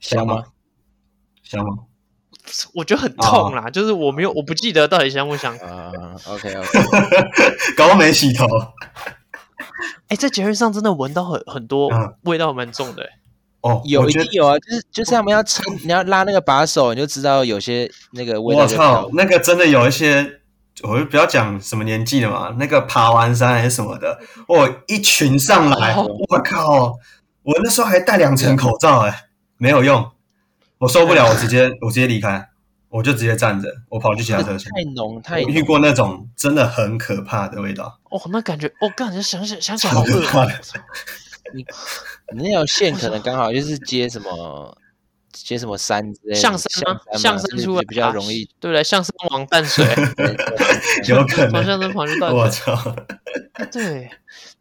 [0.00, 0.44] 香吗？
[1.42, 1.84] 香吗？
[2.74, 5.92] 我觉得很痛啦，就是我没有，我不记得到底香不香啊。
[6.26, 6.68] OK OK，
[7.76, 8.46] 搞没洗头。
[10.08, 11.90] 哎，在节日上真的闻到很很多
[12.22, 13.08] 味道，蛮重的。
[13.60, 18.62] 哦，有一定有啊，就是就是他们要撑，你要拉那个把手，你就知道有些那个味道。
[18.62, 20.37] 我操，那个真的有一些。
[20.82, 26.44] 我就不要讲什么年纪了嘛，那个爬完山还是什么的，哦，一群上来，我、oh.
[26.44, 26.98] 靠！
[27.42, 29.24] 我那时候还戴两层口罩，哎，
[29.56, 30.10] 没有用，
[30.78, 32.48] 我受不了，我直接我直接离开，
[32.90, 34.70] 我就直接站着，我跑去其他车厢。
[34.74, 37.98] 太浓太浓，遇过那种真的很可怕的味道。
[38.10, 40.44] 哦，那感觉，我感觉想想想起来好可怕。
[41.54, 41.64] 你
[42.34, 44.76] 你那条线可能刚好就是接什么？
[45.32, 46.40] 接什么山之类的？
[46.40, 47.00] 象山吗？
[47.18, 48.82] 象山出来比较容易，对不对？
[48.82, 49.84] 象山王淡水，
[51.08, 51.50] 有可能。
[51.50, 52.96] 从象山跑去淡水，我操！
[53.72, 54.08] 对，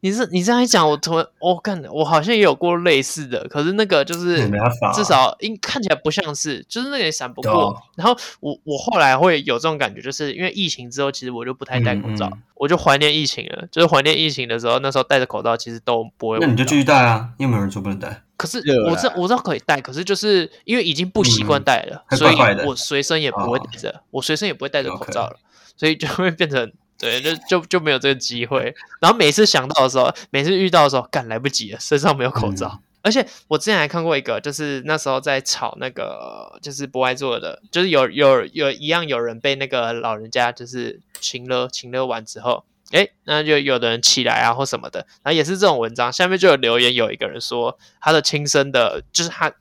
[0.01, 4.49] 你是你这样一讲，我突然我干的，我好像也有过类似的，可是那个就是
[4.93, 7.81] 至少应看起来不像是，就是那个也闪不过。
[7.95, 13.67] 然后我我后来会有这种感觉，就是因为疫情之后，其实我就不太戴口罩，我就怀念疫情了。
[13.71, 16.39] 就是怀念疫情的时候，那时候戴着口罩，其实都不会。
[16.39, 18.23] 那你就继续戴啊，又没有人说不能戴。
[18.37, 25.37] 可是我知我知道可以戴，可是就是因为已经不习惯戴了，所以我随身也不会戴着，我随身也不会戴着口罩了，
[25.75, 28.73] 所以就会变成 对，就就就没有这个机会。
[29.01, 32.79] 然后每次想到的时候，每次遇到的时候，赶来不及了，身上没有口罩。
[33.01, 42.65] 而且我之前还看过一个，就是那时候在炒那个，就是不爱做的，就是有有有一样有人被那个老人家就是亲了亲了完之后。
[42.91, 49.51] 诶，那就有的人起来啊，或什么的，然后也是这种文章，下面就有留言，有一个人说他的亲身的，就是他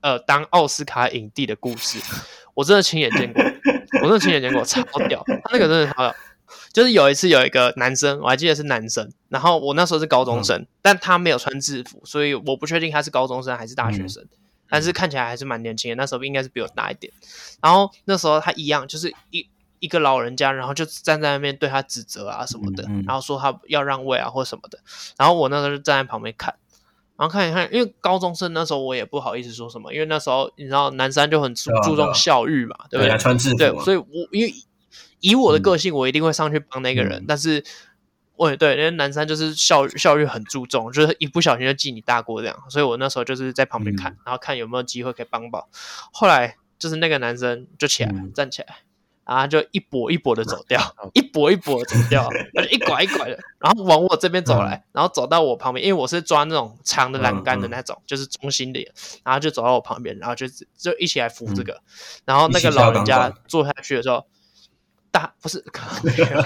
[0.00, 1.98] 呃当奥斯卡影帝的故事，
[2.54, 3.42] 我真的亲眼见过，
[4.02, 6.16] 我真的亲眼见过，超屌，他那个真的超屌，
[6.72, 14.28] 就是有一次有一个男生，我还记得是男生，然后我那时候是高中生，嗯、但他没有穿制服，所以我不确定他是高中生还是大学生，嗯、
[14.70, 17.12] 但是看起来还是蛮年轻的，那时候应该是比我大一点，
[17.60, 19.46] 然后那时候他一样就是一。
[19.80, 24.78] 一个老人家，然后就站在那边对他指责啊什么的，然后说他要让位啊或什么的。
[25.18, 26.54] 然后我那时候就站在旁边看，
[27.16, 33.18] 然后看一看，因为高中生那时候我也不好意思说什么，因为那时候你知道南山就很注注重校誉嘛，对不对？
[33.18, 33.56] 穿制服。
[33.56, 34.54] 对，所以我因为
[35.20, 37.20] 以我的个性，我一定会上去帮那个人。
[37.20, 37.62] 嗯、但是，
[38.36, 42.56] 我也对，因为南山就是效效率很注重，就是一不小心就记你大过这样。
[42.68, 45.62] 所以我那时候就是在旁边看，嗯、然后看有没有机会可以帮帮。
[46.12, 48.76] 后来就是那个男生就起来、嗯、站起来。
[49.26, 50.80] 然后就一跛一跛的走掉，
[51.14, 58.92] 一跛一跛的走掉， 而且一拐一拐的，然后往我这边走来，然后走到我旁边，因为我是抓那种长的栏杆的那种，就是中心的，
[59.24, 61.80] 然后就走到我旁边，然后就就一起来扶这个，
[62.24, 64.26] 然后那个老人家坐下去的时候，
[65.12, 65.64] 大不是，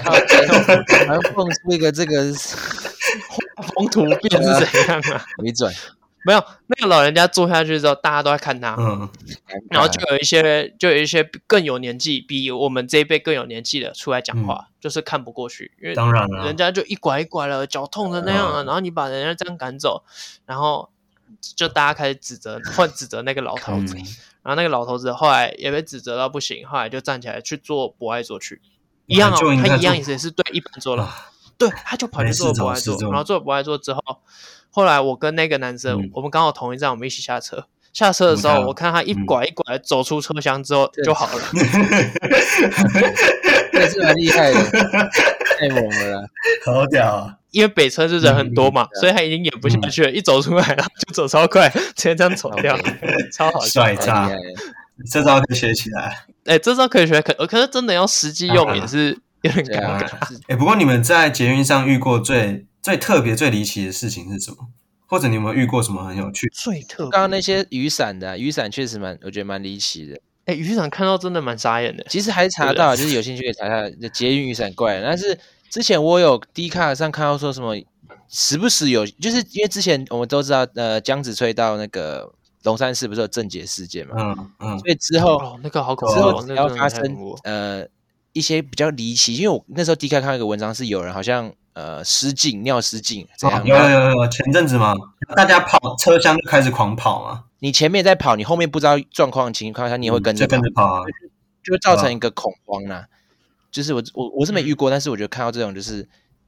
[0.07, 2.31] 还要蹦出一个这个
[3.55, 5.25] 画风突变是怎样啊？
[5.41, 5.73] 没转。
[6.25, 9.07] 没有，那个老人家坐下去之后，大家都在看他，嗯，
[9.69, 20.03] 然后就有一些，就有一些更有年纪，比我们这一辈更有年纪的出来讲话，嗯、就是看不过去，因为当然了，人家就一拐一拐了，脚痛的那样了，嗯、然后你把人家这样赶走，
[20.47, 20.89] 然后
[21.55, 24.03] 就大家开始指责，换指责那个老头子，嗯、
[24.41, 28.59] 然后那个老头子后来也被指责到不行，后来就站起来去做博爱座去，
[29.05, 34.01] 一样哦，他一样也是对一般座了，啊、对，他就跑去做博爱座，然后做博爱座之后。
[34.75, 37.65] 后来我跟那个男生，嗯、我们刚好同一站，我们一起下车。
[37.93, 41.41] 下车的时候，我看他一拐一拐走出车厢之后就好了。
[43.71, 44.61] 这是蛮厉害的，
[45.57, 46.29] 太猛了，
[46.65, 47.37] 好屌啊！
[47.51, 52.77] 因为北车是人很多嘛，嗯、所以他已经演不下去了，嗯、一走出来了就走超快，直接这样走掉
[53.31, 54.29] 超好笑，帅炸！
[55.09, 56.25] 这招可以学起来。
[56.43, 60.03] 哎、欸，这招可以学，可可是真的要实际用也是有点尴尬。
[60.03, 60.09] 哎、
[60.49, 64.57] 欸，不过你们在捷运上遇过最最特别、最离奇的事情是什么？
[65.07, 66.47] 或者你有没有遇过什么很有趣？
[66.53, 70.13] 最特别，刚刚那些雨伞的、啊、雨伞确实蛮，我觉得蛮离奇的。
[70.45, 72.05] 哎、欸，雨伞看到真的蛮傻眼的。
[72.07, 75.01] 其实还查到，就是有兴趣可以查一下捷运雨伞怪。
[75.01, 75.35] 但是
[75.71, 77.75] 之前我有 D 卡上看到说什么，
[78.29, 82.31] 时不时有，就是因为之前我们都知道，呃，江子翠到那个
[82.65, 84.13] 龙山寺不是有正解事件嘛？
[84.15, 87.83] 嗯嗯，所以之后、哦、那个好恐怖，之后只要发生呃
[88.35, 94.93] 一些比较离奇，因为我那时候第一看到一个文章是有人好像呃失禁尿失禁这样、哦，有有有，前阵子嘛，
[95.37, 101.03] 大家跑车厢就开始狂跑嘛，你前面在跑，你后面不知道状况情况下，你也会跟着跟着跑、啊，
[101.63, 103.07] 就会造成一个恐慌啦、啊。
[103.71, 106.07] 就是我我我是没遇过，但是我觉得看到这种就是。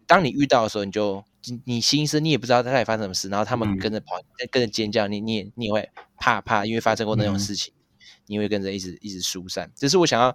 [0.10, 1.22] 当你遇到的时候，你就
[1.66, 9.70] 你心思你也不知道他到底发生什么事，然后他们跟着跑，嗯、跟着尖叫，你你也你也会怕怕，因为发生过那种事情，嗯、你会跟着一直一直疏散。
[9.76, 10.34] 只是我想要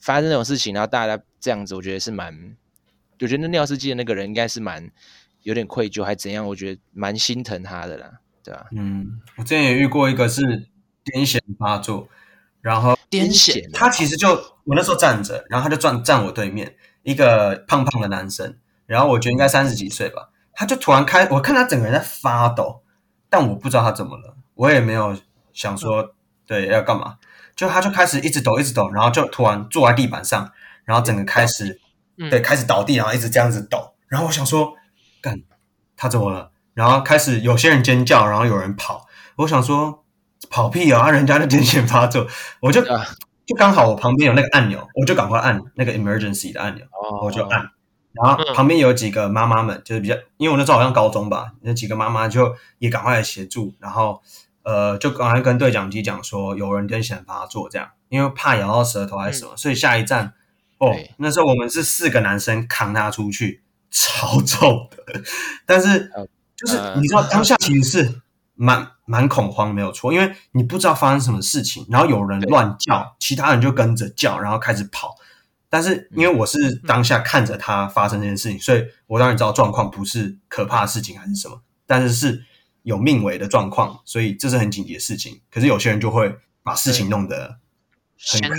[0.00, 2.56] 发生那种事情，然后大家这样子，我觉得是蛮，
[3.20, 4.90] 我觉得那尿失禁的那个人应该是蛮
[5.42, 6.46] 有点愧疚，还怎样？
[6.46, 8.10] 我觉得蛮心疼他的啦，
[8.42, 8.66] 对吧？
[8.72, 10.42] 嗯，我之前也遇过一个是
[11.04, 12.08] 癫痫发作，
[12.60, 14.28] 然后癫痫，他其实就
[14.64, 18.56] 我那时候站着，然后他就站站我对面，一个胖胖的男生。
[18.86, 22.82] 然后我觉得应该三十几岁吧，他就突然开，我看他整个人在发抖，
[23.28, 25.16] 但我不知道他怎么了，我也没有
[25.52, 26.12] 想说
[26.44, 27.16] 对要干嘛，
[27.56, 30.50] 就他就开始一直抖一直抖，然后就突然坐在地板上，
[30.84, 31.80] 然后整个开始
[32.30, 34.72] 对开始倒地，然后一直这样子抖，然后我想说
[35.20, 35.40] 干
[35.96, 36.50] 他怎么了？
[36.74, 40.04] 然后开始有些人尖叫，然后有人跑，我想说
[40.48, 42.26] 跑屁啊，人家的癫痫发作，
[42.60, 42.80] 我就
[43.46, 46.84] 就刚好我旁边有那个按钮，我就赶快按那个 emergency 的按钮，
[47.22, 47.68] 我就按。
[48.12, 54.20] 然后旁边有几个妈妈们，就是比较，因为我那时候好像高中吧，那几个妈妈就也赶快来协助，然后
[54.70, 60.32] 呃，就赶快跟对讲机讲说有人癫痫发作这样，因为怕咬到舌头还是什么，嗯、所以下一站
[60.78, 65.20] 哦，那时候我们是四个男生扛他出去，超重的，
[65.66, 66.08] 但是
[66.54, 68.20] 就是你知道当下其实是
[68.54, 75.16] 蛮蛮恐慌，没有错，因为你不知道发生什么事情，然后有人乱叫，其他人就跟着叫，然后开始跑。
[75.68, 82.44] 但是因为我是当下看着他发生这件事情，所以我当然知道状况不是可怕的事情还是什么，但是是
[82.82, 85.40] 有命危的状况，所以这是很紧急的事情。
[85.50, 87.58] 可是有些人就会把事情弄得
[88.32, 88.56] 很可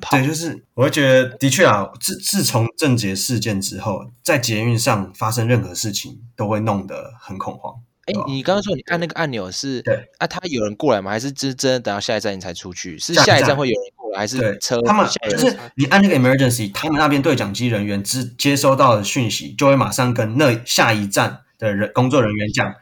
[0.00, 7.74] 怕，对，就是我会觉得的确啊，自自从郑捷事件之后，在捷运上发生任何事情都会弄得很恐慌。
[8.06, 10.26] 哎，你刚刚说你按那个按钮是对啊？
[10.26, 11.10] 他有人过来吗？
[11.10, 12.98] 还是真真的等到下一站你才出去？
[12.98, 14.18] 是下一站会有人过来？
[14.20, 14.80] 还是车？
[14.82, 22.74] 他们就是你按那个 emergency，他们那边对讲机人员接接收到的讯息，就会马上跟那下一站的人工作人员讲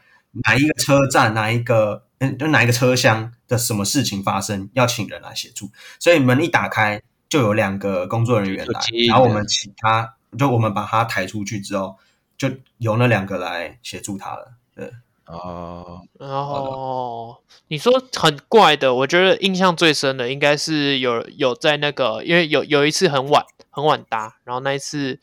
[0.45, 5.69] 哪一个车站、哪一个嗯，就哪一个车厢的什么事情发生，要请人来协助。
[5.99, 11.97] 所以门一打开，就有两个工作人员来，然后我们请他，就我们把他抬出去之后，
[12.37, 14.53] 就由那两个来协助他了。
[14.75, 14.91] 对。
[15.25, 25.19] 哦，然后你说很怪的，我觉得印象最深的应该是有有在那个，因为有有一次很晚很晚搭，然后那一次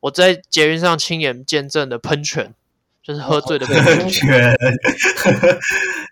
[0.00, 2.52] 我在捷运上亲眼见证的喷泉，
[3.06, 4.56] 就是喝醉的喷泉。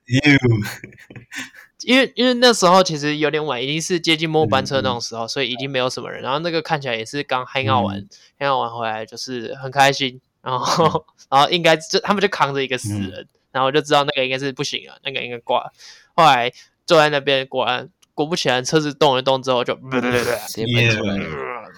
[1.82, 6.22] 因为因为那时候其实有点晚，已经是接近末班车那种时候，所以已经没有什么人。
[6.22, 7.98] 然后那个看起来也是刚 hang out 完
[8.38, 10.20] ，hang out 完回来就是很开心。
[10.40, 15.72] 然后， 然后应该就他们就扛着一个死人，嗯、然后就知道那个应该是不行了，那个应该挂了。
[16.14, 16.52] 后来
[16.86, 21.16] 坐在那边，果然果不其然，车子动一动之后就，对对对，直接喷出来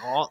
[0.07, 0.21] 了。
[0.23, 0.29] 哦，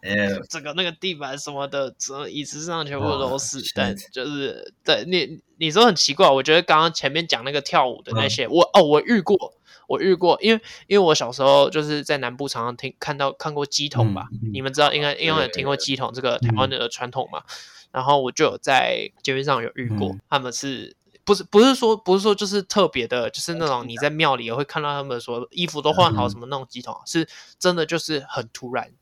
[0.48, 3.62] 整个那个地板什么的，整个椅子上全部都是。
[3.74, 9.54] 但就是对你你说很奇怪，我觉得刚刚前面讲那个跳舞的那些，嗯、我哦我遇过，
[9.88, 17.40] 我遇过，因为因为我小时候就是在南部常常听看到看过鸡桶吧，嗯、你们知道应该应该有听过鸡桶这个台湾的传统嘛。
[17.40, 17.54] 嗯
[17.92, 28.92] 然后我就有在街边上有遇过，嗯、他们是不是不是说不是说就是特别的，就是那种你在庙里也会看到他们说衣服都换好什么那种鸡桶，嗯、是真的就是很突然，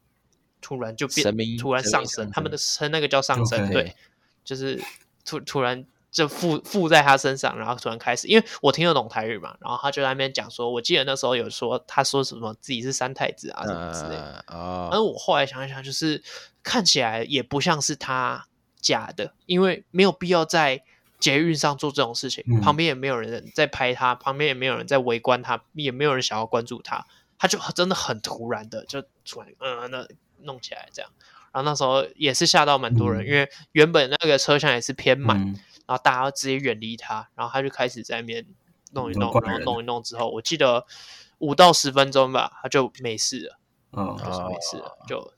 [0.64, 3.72] 突然就变明突然上升，他们的称那个叫上升，Okay.
[3.72, 3.96] 对，
[4.42, 4.82] 就是
[5.24, 16.22] 突突然就附附在他身上，然后突然开始，因为我听得懂台语嘛，然后他就在那边讲说，我记得那时候有说他说什么自己是三太子啊什么之类的，哦，而我后来想一想，就是
[16.62, 18.46] 看起来也不像是他。
[18.84, 20.82] 假的，因为没有必要在
[21.18, 27.06] 捷运上做这种事情，嗯、旁边也没有人在拍他，旁边也没有人在围观他，也没有人想要关注他，
[27.38, 30.06] 他就真的很突然的就突然嗯那
[30.44, 31.10] 弄起来这样，
[31.52, 38.46] 然后那时候也是吓到蛮多人，嗯、因为原本那个车厢也是偏满，嗯、然后大家直接远离他，然后他就开始在那边
[38.92, 40.86] 弄一弄，然后弄一弄之后，我记得
[41.38, 43.58] 五到十分钟吧，他就没事了，
[43.92, 45.32] 嗯，就是没事了，就。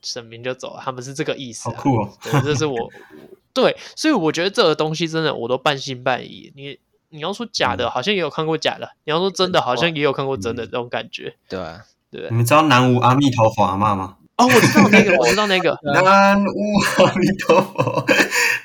[0.00, 1.74] 神明就走了，他们是这个意思、啊。
[1.74, 2.08] 好酷哦！
[2.22, 2.88] 对，这是我
[3.52, 6.52] 对，所以我觉得这个东西真的我都半信半疑。
[6.54, 6.78] 你
[7.08, 11.36] 你要说假的，好像也有看过假的；你要说真的，好像也有看过真的这种感觉。
[11.48, 11.82] 对啊，
[12.12, 12.28] 对。
[12.30, 14.18] 你们知道南无阿弥陀佛阿嬷吗？
[14.38, 18.06] 哦，我知道那个，我知道那个 南无阿弥陀佛，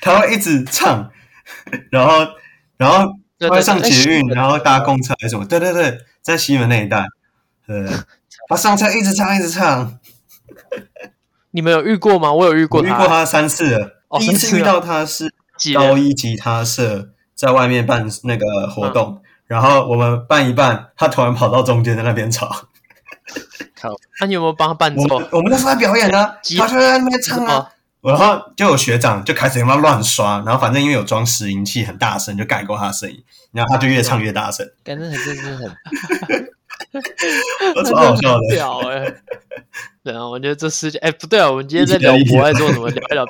[0.02, 1.10] 他会一直唱，
[1.90, 2.26] 然后
[2.78, 5.46] 然后他会上捷运，然后搭公车还是什么？
[5.46, 7.06] 对对对，在西门那一带，
[7.68, 7.90] 呃，
[8.48, 10.00] 他上车一直唱一直唱。
[11.52, 12.32] 你们有遇过吗？
[12.32, 14.04] 我有遇过他，遇过他三次了。
[14.10, 15.34] 哦、第一次遇到他是
[15.74, 22.68] 高一吉他社在外面办那个活动，嗯、然后我们办一办，他突然跑到中间在那边吵。
[23.80, 23.90] 靠！
[24.20, 25.22] 那、啊、你有没有帮他伴奏？
[25.32, 27.70] 我们那时候在表演呢， 他就在那边唱啊。
[28.02, 33.24] 然后就有学长就开始他妈乱刷，然后反正因为有装拾音器，很大声，就盖过他的声音，
[33.54, 34.70] 然后他就越唱越大声。
[34.84, 35.78] 感觉很真是很，
[37.78, 38.56] 我超好笑的。
[38.56, 39.14] 屌哎！
[40.04, 43.26] 对啊，我觉得这世界哎不对啊，我们今天在聊国外做什么聊一聊？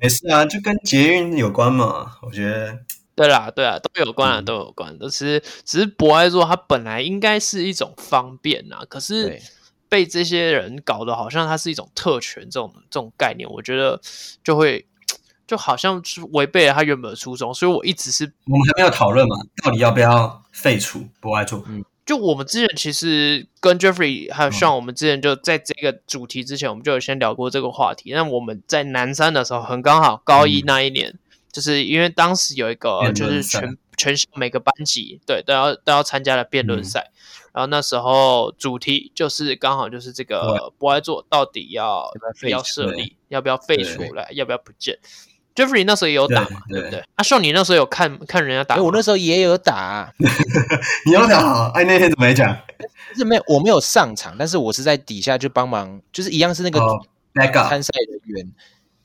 [0.00, 2.06] 没事啊，就跟捷运有关嘛。
[2.22, 2.78] 我觉得
[3.14, 4.98] 对啦，对啊，都有关啊，都有关。
[4.98, 9.40] 都是只是博爱座，它本来应该是一种方便啊，可是。
[9.86, 14.00] 被这些人搞得好像它是一种特权，这种这种概念，我觉得
[14.42, 14.84] 就会
[15.46, 21.62] 就好像是违背了他原本的初衷，所以我一直是我们还没有讨论嘛，到底要不要废除博爱座？
[21.68, 28.10] 嗯，就我们之前其实跟 Jeffrey 还有像我们之前就在这个主题之前，我们就有先聊过这个话题。
[28.12, 31.18] 那我们在南山的时候，很刚好高一那一年，嗯、
[31.54, 37.00] 就是因为当时有一个就是全全校每个班级对都要都要参加的辩论赛。
[37.00, 37.14] 嗯
[37.54, 44.98] 然后那时候主题就是刚好就是这个博爱座到底要不要设立，要不要废除来，要不要不见
[45.54, 47.04] ？Jeffrey 那时候也有打嘛，对不对？
[47.14, 48.82] 阿秀，你那时候有看看人家打？
[48.82, 50.12] 我那时候也有打。
[51.06, 51.70] 你有打？
[51.74, 52.58] 哎，那天怎么没讲？
[53.14, 56.80] 是没有，我没有上场，但是我是在底下就帮忙，就是一样是那个
[57.68, 58.52] 参赛人员。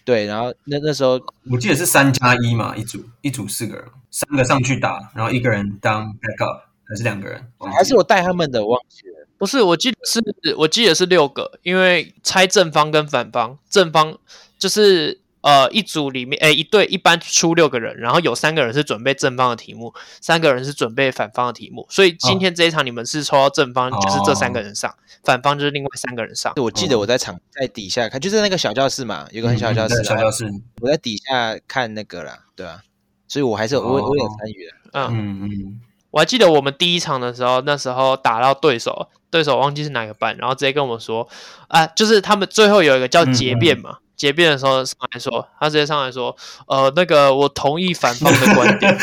[0.10, 6.62] 对，然后那那时候我记得是三加一嘛，一组一组四个人，三个上去打，然后一个人当 backup。
[6.91, 7.39] 还是两个人，
[7.78, 8.66] 还是我带他们的？
[8.66, 10.20] 忘记了，不是，我记得是，
[10.57, 14.18] 我记得是六个，因为拆正方跟反方，正方
[14.57, 26.54] 就是呃一组里面，诶一队一般出六个人，然后有三个人是准备正方的题目，三个人是准备反方的题目，所以今天这一场你们是抽到正方，哦、就是这三个人上，反方就是另外三个人上。
[26.58, 30.46] 我记得我在场在底下看，就是那个小教室嘛，有个很小教室，嗯、小教室，
[30.82, 32.82] 我在底下看那个啦，对啊，
[33.28, 35.08] 所以我还是有、哦、我我有参与的，嗯。
[35.12, 35.82] 嗯嗯。
[36.12, 41.30] 我还记得我们第一场的时候，那时候打到对手，对手忘记是哪个班，然后直接跟我们说，
[41.68, 46.36] 啊，就是他们最后有一个叫结辩嘛，结辩的时候上来说，他直接上来说，
[46.67, 48.97] 呃，那个我同意反方的观点，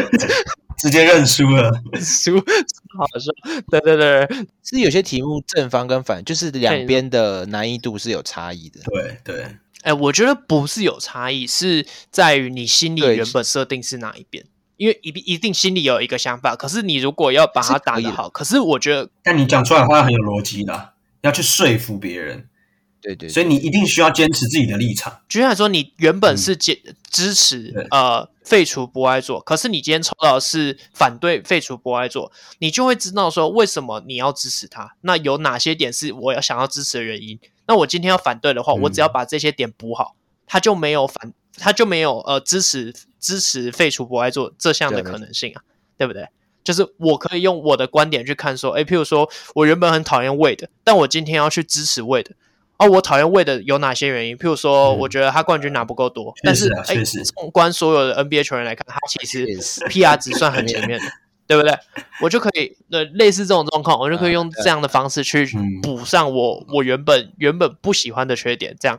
[0.78, 2.38] 直接认输了，输，
[2.96, 3.30] 好笑，
[3.70, 4.26] 对对对，
[4.64, 9.42] 是有些题目正方跟反，就是两边的难易度是有差异的，对对，
[9.82, 14.46] 哎、欸，我觉得不是有差异，是在于你心里原本设定是哪一边。
[14.78, 20.90] 因为一一定心里有一个想法，可是你如果要把它打得好，可是我觉得，但你讲出来的话很有逻辑的，
[21.22, 22.46] 要去说服别人，
[23.00, 25.20] 对对，所以你一定需要坚持自己的立场。
[25.28, 26.76] 举例来说，你原本是坚
[27.10, 37.38] 支持呃废除博爱座，可是你今天抽到的是反对废除博爱座，你就会知道说为什么你要支持他，那有哪些点是我要想要支持的原因？
[37.66, 40.16] 那我今天要反对的话，我只要把这些点补好，
[40.46, 41.32] 他就没有反。
[41.58, 45.64] 他就没有呃支持支持废除博爱座这项的可能性啊，
[45.96, 46.28] 对，对不对？
[46.62, 52.32] 就是我可以用我的观点去看说，诶，譬如说我原本很讨厌 Wade，但我今天要去支持 Wade，
[52.78, 54.36] 哦，我讨厌 Wade 有哪些原因？
[54.36, 59.46] 譬如说，我觉得他冠军拿不够多，嗯、但是哎，纵观所有的 NBA 球员来看，他其实
[59.88, 61.06] PR 值算很前面的，
[61.46, 61.72] 对不对？
[62.20, 65.48] 我就可以呃类似这种状况，我就可以用这样的方式去
[65.82, 68.98] 补上我我原本原本不喜欢的缺点，这样。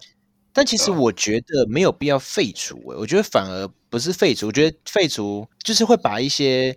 [0.52, 6.76] 但其实我觉得没有必要废除，欸，我觉得反而不是废除，我觉得废除就是会把一些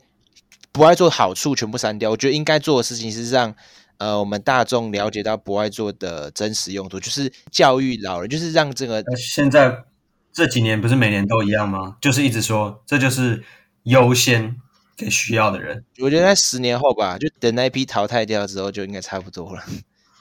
[0.71, 2.11] 不爱做的好处全部删掉。
[2.11, 3.55] 我觉得应该做的事情是让
[4.01, 9.85] 呃我们大众了解到博爱座的真实用途，就是教育老人，就是让这个现在
[10.33, 11.97] 这几年不是每年都一样吗？
[12.01, 13.45] 就是一直说这就是
[13.83, 14.57] 优先
[14.97, 15.85] 给需要的人。
[15.99, 19.63] 我觉得在十年后吧，就等那一批淘汰掉之后，就应该差不多了。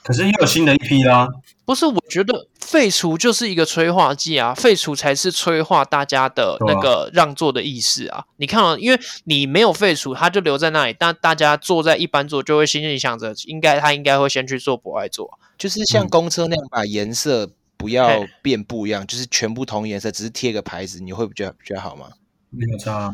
[0.02, 1.28] 可是又有新的一批啦，
[1.70, 1.86] 不是？
[1.86, 8.18] 我觉得废除就是一个催化剂啊，废除才是催化大家的那个让座的意识啊。
[8.18, 22.08] 啊你看啊，因为你没有废除，他就留在那里，但大家坐在一般座就会心里想着，应该他应该会先去做博爱座，就是像公车那样，把颜色不要变不一样，嗯、就是全部同颜色，只是贴个牌子，你会比较比较好吗？
[22.50, 23.12] 没有差。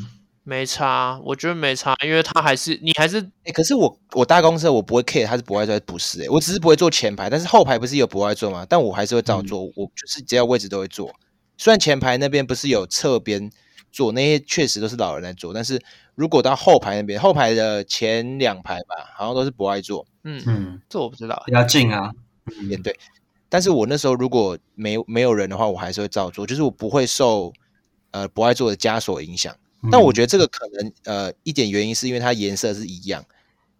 [0.49, 8.65] 没差，我觉得没差，因为他还是你还是哎、欸，可是我我搭公车我不会 care 他是不爱座还是不是我只是不会坐前排，但是后排不是有不爱座吗？
[8.69, 11.13] 但我还是会照坐，嗯、我就是只要位置都会坐。
[11.59, 13.51] 虽然前排那边不是有侧边
[13.91, 15.83] 坐，那些确实都是老人在坐，但是
[16.15, 20.07] 如果到后排那边，后排的前两排吧，好像都是不爱坐。
[20.23, 22.13] 嗯嗯，这我不知道，比较近啊，
[22.71, 22.97] 也对。
[23.49, 27.53] 但是我那时候如果没没有人的话，我还是会照做，就是我不会受
[28.13, 29.53] 呃不爱座的枷锁影响。
[29.91, 33.25] 但我觉得这个可能呃一点原因是因为它颜色是一样，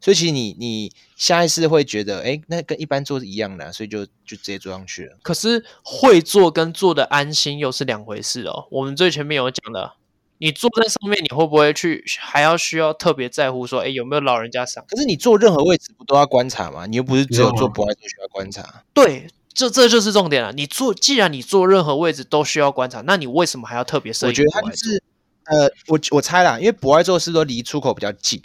[0.01, 5.17] 所以其实你你下意识会觉得，哎，那跟一般做是一样的，所以就就直接做上去了。
[5.23, 8.67] 可是会做跟做的安心又是两回事哦。
[8.71, 9.95] 我们最前面有讲的。
[10.39, 14.85] 你坐在上面，你会不会去还要需要特别在乎说，哎，有没有老人家上？
[14.87, 16.85] 可是你坐任何位置不都要观察吗？
[16.85, 18.85] 你又不是只有坐不爱座需要观察。
[18.93, 20.53] 对，这这就是重点了。
[20.53, 24.43] 你坐，既然你坐任何位置都需要观察，那你为什么还要特别设计？
[24.43, 25.03] 我觉得它就是，
[25.47, 28.43] 呃，我我猜啦，因为博爱座是说离出口比较近，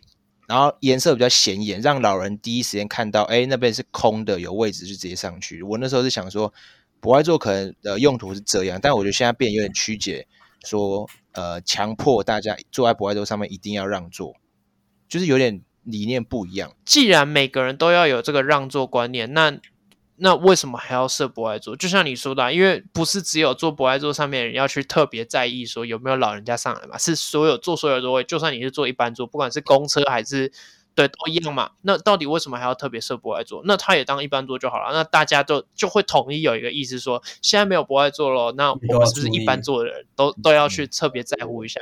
[0.48, 5.62] 然后颜色比较显眼，让老人第一时间看到，哎，那边是空的，有位置就直接上去。
[5.64, 6.54] 我那时候是想说，
[7.00, 10.28] 博爱座可能的用途是这样，但我觉得现在变有点曲解，
[10.66, 11.10] 说。
[11.34, 14.36] 呃，强迫大家坐在博爱座上面一定要让座，
[15.08, 16.76] 就是有点理念不一样。
[16.84, 19.58] 既然每个人都要有这个让座观念，那
[20.22, 21.76] 那为什么还要设博爱座？
[21.76, 30.52] 就像你说的，因为不是只有坐博爱座上面人要去特别在意说有没有老人家上来嘛，是所有坐所有座位，就算你是坐一般座，不管是公车还是。
[30.94, 31.72] 对，都一样嘛。
[31.84, 33.62] 那到底为什么还要特别设博爱座？
[33.64, 34.92] 那他也当一般座就好了。
[34.92, 41.80] 那大家都就会统一有一个意思说，现在没有博爱座了，那我们是不是一般座的人都都要去特别在乎一下？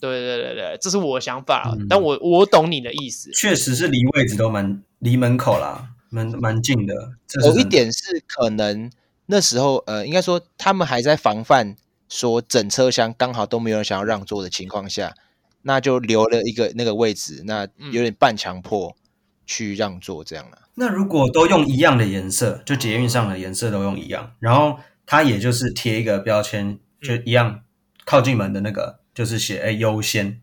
[0.00, 1.76] 对对对对，这是我的想法。
[1.78, 7.14] 嗯、但我我懂你的意思，确实是离位置都蛮离门口啦，蛮蛮近的。
[7.46, 8.92] 有一点是可能
[9.26, 11.74] 那时候呃，应该说他们还在防范
[12.08, 15.14] 说整车厢刚好都没有人想要让座的情况下。
[15.62, 18.96] 那就留了一个那个位置，那有点半强迫
[19.44, 20.56] 去让座这样了。
[20.76, 27.60] 那如果都用一样的颜色，就捷运上的颜色都用一样，然后它也就是贴一个标签，就一样
[28.06, 30.40] 靠近门的那个，就是写哎优先，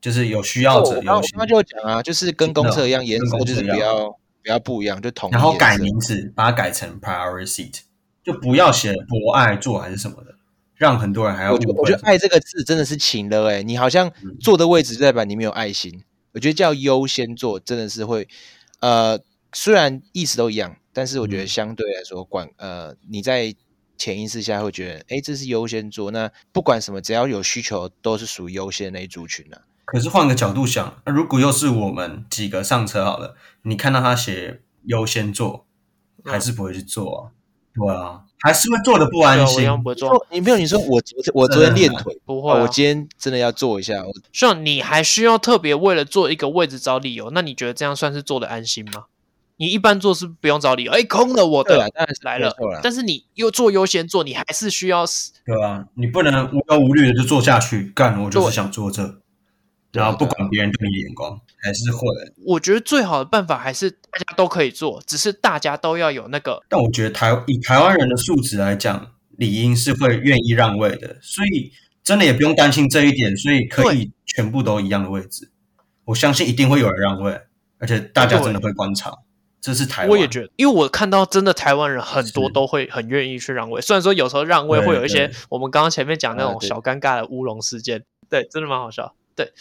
[0.00, 1.38] 就是有需要者优先。
[1.38, 5.28] 那就讲啊，就是跟公车一样，颜色就是不要不要不一样，就同。
[5.32, 7.80] 然后改名字，把它改成 priority seat，
[8.22, 10.36] 就不要写博爱座还是什么的。
[10.76, 11.52] 让很多人还要。
[11.52, 15.92] 我觉得“爱”这个字真的是情了哎，你好像坐的位置就代表你没有爱心。
[15.96, 18.28] 嗯、我觉得叫优先座真的是会，
[18.78, 19.18] 呃，
[19.52, 23.52] 虽然意思都一样，但是我觉得相对来说，管呃你在
[23.98, 26.12] 潜意识下会觉得，哎，这是优先座。
[26.12, 29.62] 那不管什么，只要有需求，都是属于优先的那一族群啊。
[29.86, 35.64] 可是换个角度想，那如果又是我们几个上车好了，你看到他写优先座，
[36.24, 37.20] 还是不会去坐啊？
[37.72, 38.22] 对啊。
[38.40, 39.66] 还是会坐的不安心。
[39.82, 40.26] 不会坐。
[40.30, 42.60] 你没有你说我昨天我昨天练腿，不会、啊。
[42.60, 43.94] 我今天真的要坐一下。
[44.30, 47.30] 像你还需要特别为了坐一个位置找理由？
[47.30, 49.04] 那你觉得这样算是坐的安心吗？
[49.56, 52.54] 你一般坐是不用找理由，哎，空了我的，当然是来了。
[52.82, 55.04] 但是你又坐优先座，你还是需要。
[55.46, 59.22] 对啊，你不能无忧无虑的就坐下去干，我就是想坐这。
[59.96, 62.00] 然后不管别人对你的眼光，还是会。
[62.46, 66.62] 我觉得最好的办法还是大家都可以做，只是大家都要有那个。
[66.68, 71.72] 但我觉得台以台湾人的素质来讲，理应是会愿意让位的，所以
[72.04, 75.50] 真的也不用担心这一点，所以可以全部都一样的位置。
[76.04, 77.40] 我相信一定会有人让位，
[77.78, 79.12] 而且大家真的会观察。
[79.60, 89.52] 这是台湾，我也觉得，因为我看到真的台湾人很多都会很愿意去让位，虽然说有时候让位会有一些我们刚刚前面讲那种小尴尬的乌龙事件，对，对，真的蛮好笑，对。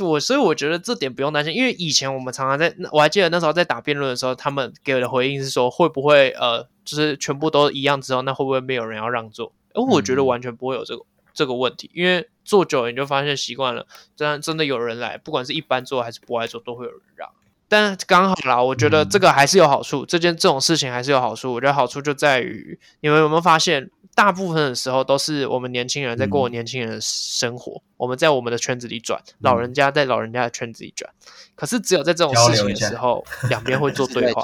[0.00, 9.52] 我所以我觉得这点不用担心，因为以前我们常常在，我还记得那时候在打辩论的时候，他们给我的回应是说，会不会呃，就是全部都一样之后，那会不会没有人要让座？
[9.74, 13.86] 而我觉得完全不会有这个、嗯、这个问题，因为坐久了你就发现习惯了，
[14.16, 17.28] 真的真的有人来，不管是一般坐还是不爱坐，都会有人让。
[17.66, 21.52] 但刚好啦，我觉得这个还是有好处，嗯、这件这种事情还是有好处。
[21.52, 27.72] 我觉得好处就在于，你们有没有发现，大部分的时候都是我们年轻人在过年轻人的生活。
[27.72, 31.10] 嗯我们在我们的圈子里转，老人家在老人家的圈子里转，
[31.54, 34.42] 可是只有在这种事情的时候，两边会做 对话。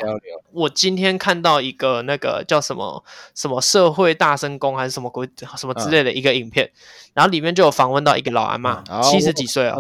[0.52, 3.04] 我今天看到一个那个叫什么
[3.34, 6.70] 什么社会大声公还是什么鬼什么之类的一个影片，
[7.12, 9.76] 然后里面就有访问到一个老阿嬷，七十几岁啊，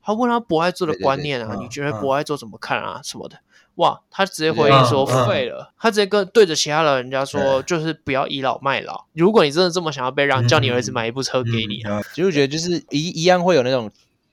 [0.00, 3.38] 他问他博爱做的观念啊，你觉得博爱做怎么看啊什么的。
[3.76, 9.06] 哇，他直接回应说废了，他直接跟对着其他老人家说，就是不要倚老卖老。
[9.12, 11.82] 如果你真的这么想要被让，叫你儿子买一部车给你。
[12.14, 13.90] 其实我觉得就是一一样会有那种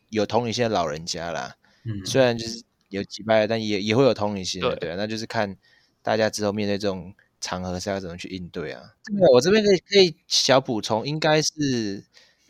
[0.10, 1.56] 有同理心的老人家啦。
[1.86, 4.96] 嗯，虽然就是有几百，但也也会有同理心的，对啊。
[4.96, 5.58] 那就是看
[6.04, 8.82] 大家之后面对这种场合是要怎么去应对啊。
[9.06, 12.04] 对，我这边可以可以小补充，应该是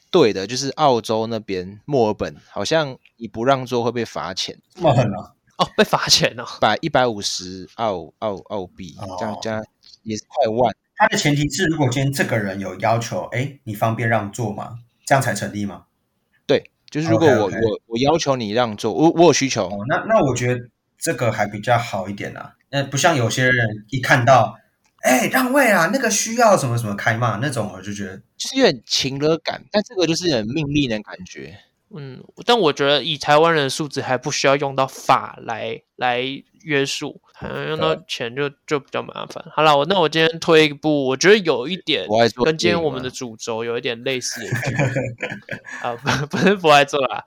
[0.10, 4.60] 对的，就是澳洲那边墨尔本好像你不让座会被罚钱。
[4.76, 5.32] 这么狠啊！
[5.62, 9.64] 哦，被罚钱了，百一百五十澳澳澳币，这样加
[10.01, 10.76] 也是快万。
[10.95, 14.80] 他的前提是，如果今天这个人有要求，哎，你方便让座吗？
[15.05, 15.86] 这样才成立吗？
[16.47, 17.70] 对，就是如果我 okay, okay.
[17.70, 19.68] 我我要求你让座，我我有需求。
[19.68, 22.55] 哦，那那我觉得这个还比较好一点啊。
[22.72, 24.57] 那不像有些人一看到，
[25.03, 31.55] 哎，让位啊，那个需要什么什么开骂那种，我就觉得就是有点情勒感，但这个就是有点命令的感觉。
[31.94, 36.22] 嗯，但我觉得以台湾人的素质还不需要用到法来来
[36.62, 39.44] 约束，好像用到钱就就比较麻烦。
[39.54, 42.08] 好了，我那我今天推一部，我觉得有一点
[42.46, 44.76] 跟今天我们的主轴有一点类似的剧
[45.84, 47.26] 啊，不不是不爱做啦，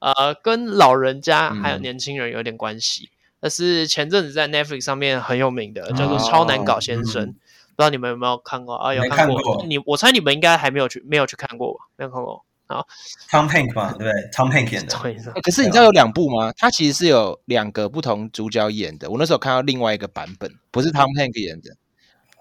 [0.00, 3.10] 呃，跟老人家还有年轻人有点关系。
[3.40, 7.34] 那、嗯、是前阵子在 Netflix 上面很有名的，叫做《超难搞先生》，哦嗯、
[7.76, 8.92] 不知道你们有没有看过啊？
[8.94, 9.36] 有看过？
[9.36, 11.84] 看过你我猜你们应该还没有去，没有去看过吧？
[11.96, 12.44] 没有看过。
[12.72, 12.86] 好
[13.30, 14.96] ，Tom Hanks 嘛，对不对？Tom Hanks 演的。
[15.42, 16.52] 可是你知道有两部吗？
[16.56, 19.10] 他其实是有两个不同主角演的。
[19.10, 21.76] 我那时候看到另外一个版本，不是 Tom Hanks 演的。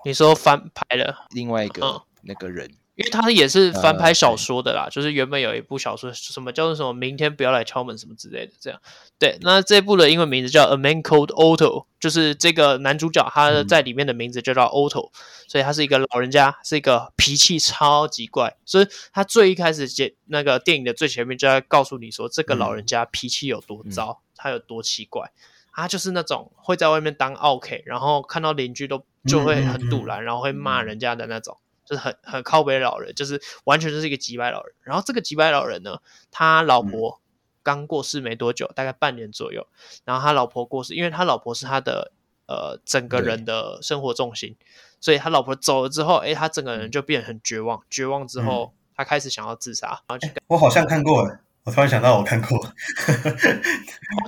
[0.05, 2.71] 你说翻拍了另外一个那个人。
[3.01, 8.79] 因为他也是翻拍小说的啦，呃、就是原本有一部小说，什么叫做什么明天不要来敲门什么之类的，这样。
[9.17, 15.11] 对，那这部的英文名字叫《A Man Called Otto》，就是这个男主角他在里面的名字就叫 Otto，、嗯、
[15.47, 18.57] 所以他是一个老人家，是一个脾气超级怪。
[18.65, 25.31] 所以他最一开始接那个电影的最前面就在告诉你说，这个老人家脾气有多糟，嗯、他有多奇怪。
[25.73, 31.57] 他就是那种会在外面当 OK，，然后看到邻居都就会很赌烂，然后会骂人家的那种。
[31.91, 34.73] 就是很很靠北老人，就是完全就是一个几百老人。
[34.81, 35.97] 然后这个几百老人呢，
[36.31, 37.19] 他老婆
[37.63, 39.67] 刚过世没多久，大概半年左右。
[40.05, 42.13] 然后他老婆过世，因为他老婆是他的
[42.47, 44.55] 呃整个人的生活重心，
[45.01, 47.81] 所以他老婆走了之后，哎，他整个人就变得很绝望。
[47.89, 49.87] 绝望之后，他开始想要自杀。
[50.07, 51.29] 然后就，我好像看过，
[51.65, 52.73] 我突然想到我看过。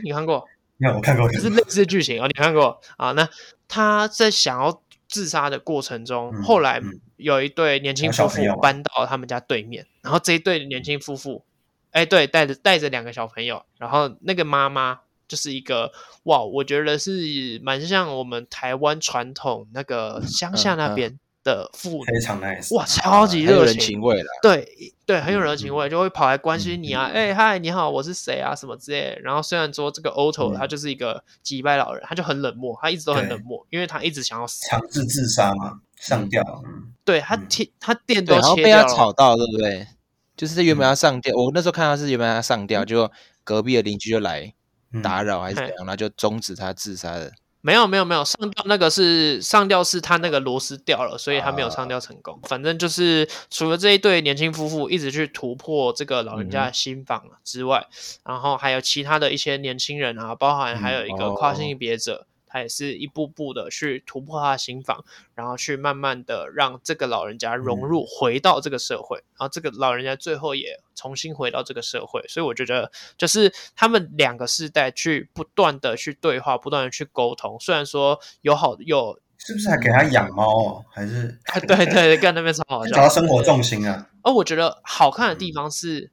[0.04, 0.46] 你看过？
[0.76, 2.28] 你看，我看过，是类似的剧情啊。
[2.28, 3.14] 你看过啊？
[3.14, 3.30] 那
[3.70, 6.82] 他在想要自杀的过程中，后来。
[7.24, 11.44] 有一对年轻夫妇搬到他们家对面，然后这一对年轻夫妇，
[11.92, 15.92] 哎，对，带着带着两个小朋友，然后那个妈妈就是一个
[16.24, 29.20] 哇，我觉得是蛮像我们台湾传统那个乡下那边的妇女，非常 nice，哇，超级热情，情味对对，很有人情味，就会跑来关心你啊，哎，嗨，你好，我是谁啊，什么之类。
[29.22, 35.82] 然后虽然说这个 Otto 他就是一个机掰老人，他就很冷漠，他一直都很冷漠，因为他一直想要死，强制自杀嘛。
[36.04, 39.88] 上吊，嗯，对他电他电都然后被他吵到，对不对？
[40.36, 43.10] 就是他原本要上吊，我那时候看到是原本要上吊，就
[43.44, 44.54] 隔壁的邻居就来
[45.02, 47.32] 打扰还是怎样，然后就终止他自杀的。
[47.62, 52.38] 没有没有没有，上吊那个是上吊是他那个螺丝掉了，所以他没有上吊成功。
[52.44, 57.88] 反正就是除了这一对年轻夫妇一直去突破这个老人家的心房之外，
[58.26, 62.28] 然后还有其他的一些年轻人啊，包含还有一个跨性别者。
[62.54, 72.22] 他也是一步步的去突破他的心房，然后去慢慢的让这个老人家融入回到这个社会，嗯、然后这个老人家最后也重新回到这个社会。
[72.28, 77.58] 所以我觉得，就是他们两个世代去不断的去对话，不断的去沟通。
[77.60, 80.86] 虽然说有好有，是不是还给他养猫哦？
[80.92, 81.36] 还是
[81.66, 84.08] 对对对，干那边超好笑，找到生活重心啊。
[84.22, 86.12] 而我觉得好看的地方是。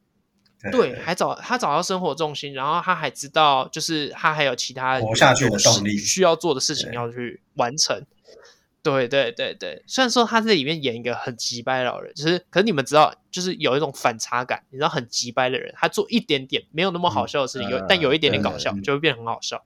[0.62, 8.04] 嗯对，还找他找到生活重心，然后他还知道，就是他还有其他活下去的动力，需要做的事情要去完成。
[8.82, 19.62] 对对对对，虽然说他在里面演一个很急掰的老人，就是，可是你们知道，就是有一种反差感，你知道很急掰的人，他做一点点没有那么好笑的事情，有但有一点点搞笑，就会变得很好笑。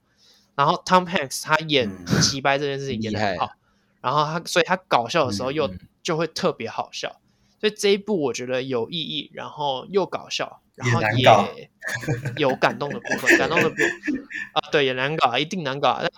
[0.57, 1.88] 然后 Tom Hanks 他演
[2.20, 3.53] 急掰这件事情演的很好，
[4.01, 5.70] 然后他所以他搞笑的时候又
[6.03, 7.20] 就会特别好笑，
[7.64, 10.60] 所以这一部我觉得有意义，然后又搞笑。
[10.74, 11.70] 然后也
[12.36, 13.88] 有感动的部分，感动的部分
[14.52, 15.98] 啊，对，也难搞，一定难搞。
[16.02, 16.10] 但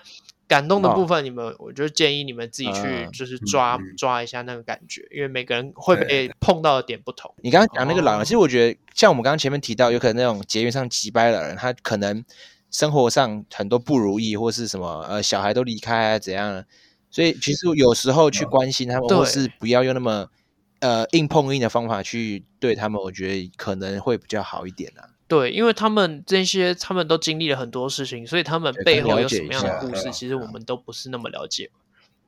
[0.48, 7.32] 感动的部分，你们，我就建议你们自己去，就是抓抓一下那个感觉，因为每个人会被碰到的点不同。
[7.42, 12.24] 你刚刚讲那个老人，其实我觉得，像我们刚刚前面提到，有可能那种节约上急掰的人，他可能
[12.72, 16.64] 生活上很多不如意，或是什么呃，小孩都离开啊，怎样？
[17.10, 20.28] 所以其实有时候去关心他们，或是不要用那么。
[20.80, 25.08] 呃，硬碰硬的方法去对他们，我觉得可能会比较好一点啊。
[25.28, 31.70] 对，因为他们这些他们都经历了很多事情，所以他们背后有什么样的故事，其实我们都不是那么了解。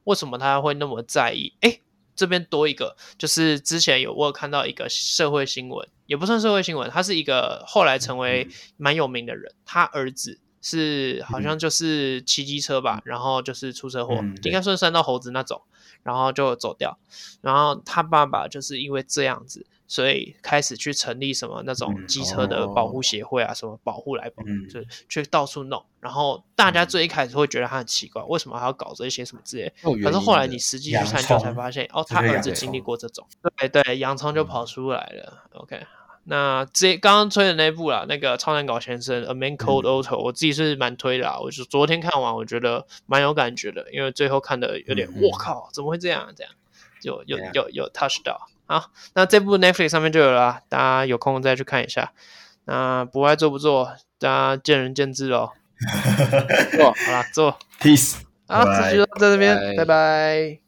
[0.05, 1.53] 为什么他会那么在意？
[1.61, 1.79] 哎，
[2.17, 15.63] 这边多一个，就是之前有我有看到一个社会新闻，也不算社会新闻，他是一个后来成为蛮有名的人，他儿子是好像就是骑机车吧，然后就是出车祸，应该算山道猴子那种。
[16.05, 16.97] 然后就走掉，
[17.43, 25.85] 然后他爸爸就是因为这样子，所以开始去成立什么那种机车的保护协会啊，嗯哦、什么保护来保就去到处弄。
[26.01, 29.73] 然后大家最一开始会觉得他很奇怪，为什么还要搞这些什么之类？
[30.03, 33.27] 可是后来你实际去探究才发现，哦，他儿子经历过这种，
[33.59, 35.43] 对对，洋葱就跑出来了。
[35.53, 35.87] 嗯、OK。
[36.31, 41.39] 那这刚刚推的那一部啦，那个超难搞先生，A Man Called Otto，我自己是蛮推的啦。
[41.41, 46.31] 我就昨天看完，我觉得蛮有感觉的，因为最后看的有点，我靠，怎么会这样？
[46.37, 46.53] 这样
[47.01, 48.49] 就有有有 touch 到。
[48.67, 52.13] 好，那这部 Netflix 上面就有了，大家有空再去看一下。
[52.67, 55.53] 那不爱做不做，大家见仁见智喽。
[56.77, 58.17] 做好啦，做 peace，
[58.47, 60.59] 好，这就到这边，拜拜。